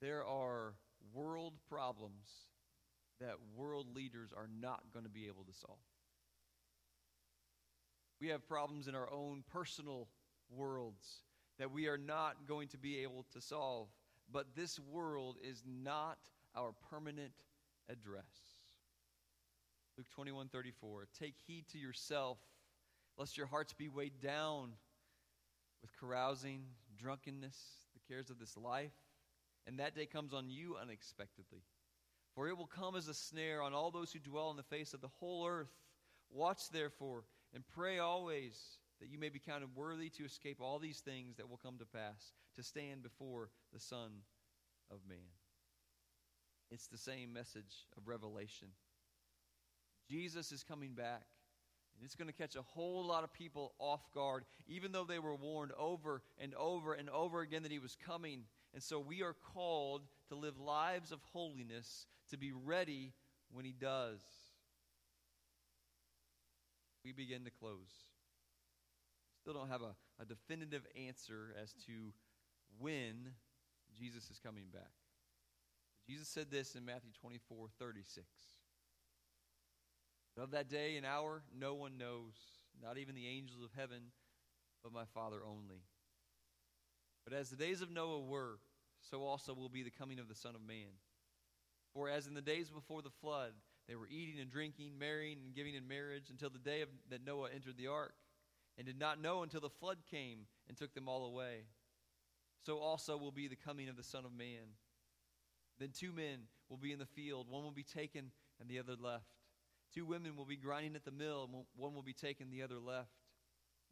There 0.00 0.24
are 0.24 0.74
world 1.12 1.54
problems 1.68 2.48
that 3.20 3.36
world 3.54 3.94
leaders 3.94 4.32
are 4.32 4.48
not 4.60 4.92
going 4.92 5.04
to 5.04 5.10
be 5.10 5.26
able 5.26 5.44
to 5.44 5.52
solve. 5.52 5.78
We 8.20 8.28
have 8.28 8.46
problems 8.48 8.88
in 8.88 8.94
our 8.94 9.10
own 9.12 9.44
personal 9.50 10.08
worlds 10.50 11.22
that 11.58 11.72
we 11.72 11.86
are 11.88 11.98
not 11.98 12.46
going 12.46 12.68
to 12.68 12.78
be 12.78 12.98
able 12.98 13.24
to 13.32 13.40
solve. 13.40 13.88
But 14.32 14.54
this 14.54 14.78
world 14.78 15.36
is 15.42 15.62
not 15.66 16.18
our 16.54 16.72
permanent 16.90 17.32
address. 17.88 18.24
Luke 19.96 20.08
21 20.14 20.48
34. 20.48 21.06
Take 21.18 21.34
heed 21.46 21.64
to 21.72 21.78
yourself, 21.78 22.38
lest 23.16 23.36
your 23.36 23.46
hearts 23.46 23.72
be 23.72 23.88
weighed 23.88 24.20
down 24.20 24.72
with 25.80 25.90
carousing, 25.98 26.62
drunkenness, 26.98 27.56
the 27.94 28.12
cares 28.12 28.30
of 28.30 28.38
this 28.38 28.56
life, 28.56 28.92
and 29.66 29.78
that 29.78 29.94
day 29.94 30.06
comes 30.06 30.34
on 30.34 30.50
you 30.50 30.76
unexpectedly. 30.80 31.62
For 32.34 32.48
it 32.48 32.58
will 32.58 32.66
come 32.66 32.96
as 32.96 33.08
a 33.08 33.14
snare 33.14 33.62
on 33.62 33.72
all 33.72 33.90
those 33.90 34.12
who 34.12 34.18
dwell 34.18 34.48
on 34.48 34.56
the 34.56 34.62
face 34.62 34.92
of 34.92 35.00
the 35.00 35.08
whole 35.20 35.46
earth. 35.46 35.72
Watch 36.30 36.68
therefore 36.70 37.24
and 37.54 37.64
pray 37.74 37.98
always 37.98 38.60
that 39.00 39.08
you 39.08 39.18
may 39.18 39.28
be 39.28 39.38
counted 39.38 39.74
worthy 39.74 40.08
to 40.10 40.24
escape 40.24 40.58
all 40.60 40.78
these 40.78 41.00
things 41.00 41.36
that 41.36 41.48
will 41.48 41.58
come 41.58 41.78
to 41.78 41.86
pass, 41.86 42.32
to 42.56 42.62
stand 42.62 43.02
before 43.02 43.50
the 43.72 43.80
Son 43.80 44.10
of 44.90 44.98
Man. 45.08 45.18
It's 46.70 46.88
the 46.88 46.98
same 46.98 47.32
message 47.32 47.86
of 47.96 48.08
Revelation. 48.08 48.68
Jesus 50.10 50.52
is 50.52 50.62
coming 50.62 50.94
back. 50.94 51.22
And 51.98 52.04
it's 52.04 52.14
going 52.14 52.28
to 52.28 52.34
catch 52.34 52.56
a 52.56 52.62
whole 52.62 53.06
lot 53.06 53.24
of 53.24 53.32
people 53.32 53.72
off 53.78 54.12
guard, 54.12 54.44
even 54.68 54.92
though 54.92 55.04
they 55.04 55.18
were 55.18 55.34
warned 55.34 55.72
over 55.78 56.20
and 56.38 56.54
over 56.54 56.92
and 56.92 57.08
over 57.08 57.40
again 57.40 57.62
that 57.62 57.72
he 57.72 57.78
was 57.78 57.96
coming. 58.04 58.42
And 58.74 58.82
so 58.82 59.00
we 59.00 59.22
are 59.22 59.34
called 59.54 60.02
to 60.28 60.34
live 60.34 60.58
lives 60.58 61.10
of 61.10 61.20
holiness, 61.32 62.06
to 62.30 62.36
be 62.36 62.52
ready 62.52 63.14
when 63.50 63.64
He 63.64 63.72
does. 63.72 64.20
We 67.04 67.12
begin 67.12 67.44
to 67.44 67.50
close. 67.50 68.05
Still 69.46 69.60
don't 69.60 69.70
have 69.70 69.82
a, 69.82 69.94
a 70.20 70.24
definitive 70.24 70.84
answer 71.06 71.54
as 71.62 71.72
to 71.86 72.12
when 72.80 73.30
Jesus 73.96 74.28
is 74.28 74.40
coming 74.40 74.64
back. 74.72 74.90
Jesus 76.04 76.26
said 76.26 76.50
this 76.50 76.74
in 76.74 76.84
Matthew 76.84 77.12
24 77.20 77.68
36. 77.78 78.26
Of 80.36 80.50
that 80.50 80.68
day 80.68 80.96
and 80.96 81.06
hour, 81.06 81.44
no 81.56 81.74
one 81.74 81.96
knows, 81.96 82.34
not 82.82 82.98
even 82.98 83.14
the 83.14 83.28
angels 83.28 83.62
of 83.62 83.70
heaven, 83.76 84.10
but 84.82 84.92
my 84.92 85.04
Father 85.14 85.38
only. 85.46 85.84
But 87.22 87.32
as 87.32 87.48
the 87.48 87.54
days 87.54 87.82
of 87.82 87.90
Noah 87.92 88.22
were, 88.22 88.58
so 89.00 89.22
also 89.22 89.54
will 89.54 89.68
be 89.68 89.84
the 89.84 89.90
coming 89.90 90.18
of 90.18 90.26
the 90.26 90.34
Son 90.34 90.56
of 90.56 90.66
Man. 90.66 90.90
For 91.94 92.10
as 92.10 92.26
in 92.26 92.34
the 92.34 92.42
days 92.42 92.68
before 92.68 93.02
the 93.02 93.10
flood, 93.20 93.52
they 93.86 93.94
were 93.94 94.08
eating 94.08 94.40
and 94.40 94.50
drinking, 94.50 94.98
marrying 94.98 95.38
and 95.44 95.54
giving 95.54 95.76
in 95.76 95.86
marriage 95.86 96.30
until 96.30 96.50
the 96.50 96.58
day 96.58 96.82
of, 96.82 96.88
that 97.10 97.24
Noah 97.24 97.50
entered 97.54 97.76
the 97.78 97.86
ark, 97.86 98.14
and 98.76 98.86
did 98.86 98.98
not 98.98 99.20
know 99.20 99.42
until 99.42 99.60
the 99.60 99.70
flood 99.70 99.98
came 100.10 100.46
and 100.68 100.76
took 100.76 100.94
them 100.94 101.08
all 101.08 101.26
away. 101.26 101.64
So 102.64 102.78
also 102.78 103.16
will 103.16 103.32
be 103.32 103.48
the 103.48 103.56
coming 103.56 103.88
of 103.88 103.96
the 103.96 104.02
Son 104.02 104.24
of 104.24 104.32
Man. 104.36 104.74
Then 105.78 105.90
two 105.92 106.12
men 106.12 106.48
will 106.68 106.76
be 106.76 106.92
in 106.92 106.98
the 106.98 107.06
field, 107.06 107.48
one 107.48 107.62
will 107.62 107.70
be 107.70 107.84
taken 107.84 108.32
and 108.60 108.68
the 108.68 108.78
other 108.78 108.96
left. 108.98 109.24
Two 109.94 110.04
women 110.04 110.36
will 110.36 110.44
be 110.44 110.56
grinding 110.56 110.96
at 110.96 111.04
the 111.04 111.10
mill, 111.10 111.48
one 111.76 111.94
will 111.94 112.02
be 112.02 112.12
taken, 112.12 112.50
the 112.50 112.62
other 112.62 112.78
left. 112.78 113.10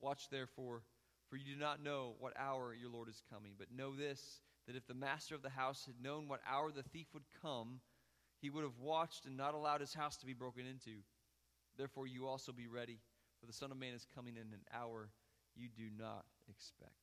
Watch 0.01 0.29
therefore, 0.29 0.83
for 1.29 1.37
you 1.37 1.45
do 1.55 1.59
not 1.59 1.83
know 1.83 2.15
what 2.19 2.33
hour 2.39 2.75
your 2.75 2.91
Lord 2.91 3.09
is 3.09 3.23
coming. 3.33 3.53
But 3.59 3.69
know 3.75 3.95
this 3.95 4.41
that 4.67 4.77
if 4.77 4.87
the 4.87 4.95
master 4.95 5.35
of 5.35 5.43
the 5.43 5.51
house 5.51 5.85
had 5.87 6.03
known 6.03 6.27
what 6.27 6.41
hour 6.51 6.73
the 6.73 6.83
thief 6.83 7.07
would 7.13 7.25
come, 7.43 7.81
he 8.41 8.51
would 8.51 8.65
have 8.65 8.79
watched 8.81 9.27
and 9.27 9.37
not 9.37 9.55
allowed 9.55 9.81
his 9.81 9.95
house 9.95 10.17
to 10.19 10.27
be 10.27 10.33
broken 10.33 10.67
into. 10.67 11.03
Therefore, 11.77 12.07
you 12.07 12.27
also 12.27 12.53
be 12.53 12.67
ready, 12.67 13.01
for 13.45 13.49
the 13.49 13.53
Son 13.53 13.71
of 13.71 13.77
Man 13.77 13.93
is 13.93 14.07
coming 14.15 14.37
in 14.37 14.55
an 14.57 14.65
hour 14.73 15.11
you 15.55 15.69
do 15.69 15.85
not 15.99 16.25
expect. 16.49 16.97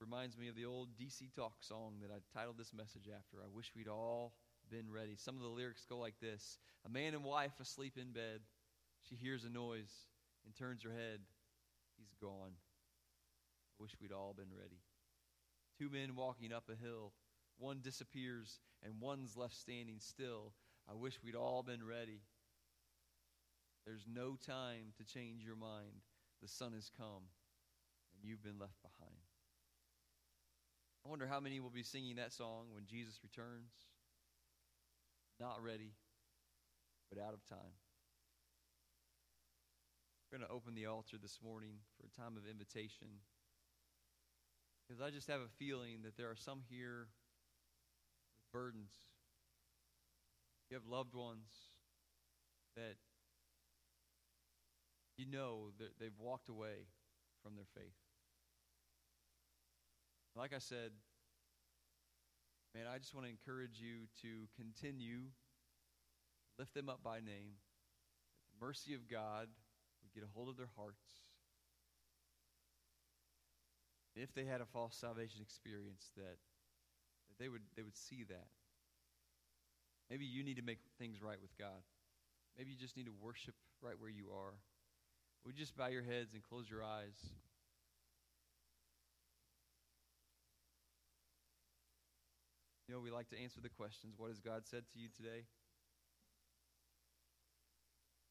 Reminds 0.00 0.36
me 0.36 0.48
of 0.48 0.56
the 0.56 0.64
old 0.64 0.88
DC 0.98 1.32
Talk 1.36 1.52
song 1.60 2.02
that 2.02 2.10
I 2.10 2.18
titled 2.36 2.58
this 2.58 2.72
message 2.74 3.06
after. 3.06 3.36
I 3.38 3.46
wish 3.54 3.70
we'd 3.76 3.86
all 3.86 4.32
been 4.68 4.90
ready. 4.90 5.14
Some 5.14 5.36
of 5.36 5.42
the 5.42 5.48
lyrics 5.48 5.86
go 5.88 5.98
like 5.98 6.18
this 6.20 6.58
A 6.84 6.88
man 6.88 7.14
and 7.14 7.22
wife 7.22 7.52
asleep 7.60 7.96
in 7.96 8.10
bed. 8.10 8.40
She 9.08 9.14
hears 9.14 9.44
a 9.44 9.50
noise 9.50 9.92
and 10.44 10.56
turns 10.56 10.82
her 10.82 10.90
head. 10.90 11.20
He's 11.96 12.14
gone. 12.20 12.50
I 12.58 13.82
wish 13.82 13.92
we'd 14.02 14.10
all 14.10 14.34
been 14.36 14.50
ready. 14.52 14.80
Two 15.78 15.90
men 15.90 16.16
walking 16.16 16.52
up 16.52 16.64
a 16.68 16.84
hill. 16.84 17.12
One 17.58 17.78
disappears 17.84 18.58
and 18.82 19.00
one's 19.00 19.36
left 19.36 19.54
standing 19.54 20.00
still. 20.00 20.54
I 20.90 20.94
wish 20.94 21.20
we'd 21.22 21.36
all 21.36 21.62
been 21.62 21.86
ready. 21.86 22.22
There's 23.90 24.06
no 24.06 24.38
time 24.38 24.94
to 24.98 25.04
change 25.04 25.42
your 25.44 25.56
mind. 25.56 26.06
The 26.40 26.46
sun 26.46 26.74
has 26.74 26.92
come 26.96 27.26
and 28.14 28.22
you've 28.22 28.40
been 28.40 28.60
left 28.60 28.78
behind. 28.82 29.18
I 31.04 31.08
wonder 31.08 31.26
how 31.26 31.40
many 31.40 31.58
will 31.58 31.74
be 31.74 31.82
singing 31.82 32.14
that 32.14 32.32
song 32.32 32.66
when 32.72 32.86
Jesus 32.86 33.18
returns. 33.24 33.72
Not 35.40 35.60
ready, 35.60 35.90
but 37.12 37.20
out 37.20 37.34
of 37.34 37.44
time. 37.48 37.74
We're 40.30 40.38
going 40.38 40.46
to 40.48 40.54
open 40.54 40.76
the 40.76 40.86
altar 40.86 41.16
this 41.20 41.40
morning 41.42 41.82
for 41.98 42.06
a 42.06 42.22
time 42.22 42.36
of 42.36 42.48
invitation. 42.48 43.08
Because 44.86 45.02
I 45.02 45.10
just 45.10 45.26
have 45.26 45.40
a 45.40 45.50
feeling 45.58 46.02
that 46.04 46.16
there 46.16 46.30
are 46.30 46.36
some 46.36 46.60
here 46.70 47.08
with 48.38 48.52
burdens. 48.52 48.92
You 50.70 50.76
have 50.76 50.86
loved 50.86 51.16
ones 51.16 51.50
that 52.76 52.94
you 55.20 55.26
know 55.30 55.68
that 55.78 56.00
they've 56.00 56.16
walked 56.18 56.48
away 56.48 56.88
from 57.42 57.54
their 57.54 57.68
faith. 57.76 58.00
Like 60.34 60.54
I 60.54 60.58
said, 60.58 60.92
man, 62.74 62.84
I 62.88 62.96
just 62.96 63.14
want 63.14 63.26
to 63.26 63.30
encourage 63.30 63.76
you 63.76 64.08
to 64.22 64.48
continue, 64.56 65.28
lift 66.58 66.72
them 66.72 66.88
up 66.88 67.02
by 67.04 67.18
name. 67.18 67.60
That 68.40 68.48
the 68.48 68.64
mercy 68.66 68.94
of 68.94 69.08
God 69.08 69.48
would 70.02 70.14
get 70.14 70.24
a 70.24 70.32
hold 70.32 70.48
of 70.48 70.56
their 70.56 70.72
hearts. 70.76 71.20
If 74.16 74.32
they 74.34 74.44
had 74.44 74.60
a 74.60 74.66
false 74.66 74.96
salvation 74.96 75.42
experience, 75.42 76.10
that, 76.16 76.40
that 77.28 77.38
they 77.38 77.48
would 77.48 77.62
they 77.76 77.82
would 77.82 77.96
see 77.96 78.24
that. 78.28 78.48
Maybe 80.08 80.24
you 80.24 80.42
need 80.42 80.56
to 80.56 80.62
make 80.62 80.78
things 80.98 81.22
right 81.22 81.40
with 81.40 81.56
God. 81.58 81.84
Maybe 82.58 82.70
you 82.72 82.76
just 82.76 82.96
need 82.96 83.06
to 83.06 83.14
worship 83.22 83.54
right 83.80 83.94
where 83.98 84.10
you 84.10 84.26
are. 84.34 84.54
Would 85.44 85.56
you 85.56 85.64
just 85.64 85.76
bow 85.76 85.88
your 85.88 86.02
heads 86.02 86.34
and 86.34 86.42
close 86.42 86.68
your 86.68 86.84
eyes? 86.84 87.16
You 92.86 92.94
know, 92.94 93.00
we 93.00 93.10
like 93.10 93.30
to 93.30 93.38
answer 93.40 93.60
the 93.60 93.68
questions 93.68 94.14
What 94.16 94.28
has 94.28 94.40
God 94.40 94.62
said 94.66 94.82
to 94.92 94.98
you 94.98 95.08
today? 95.16 95.46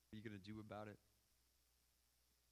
What 0.10 0.18
are 0.18 0.22
you 0.22 0.30
going 0.30 0.40
to 0.40 0.52
do 0.52 0.60
about 0.60 0.88
it? 0.88 0.98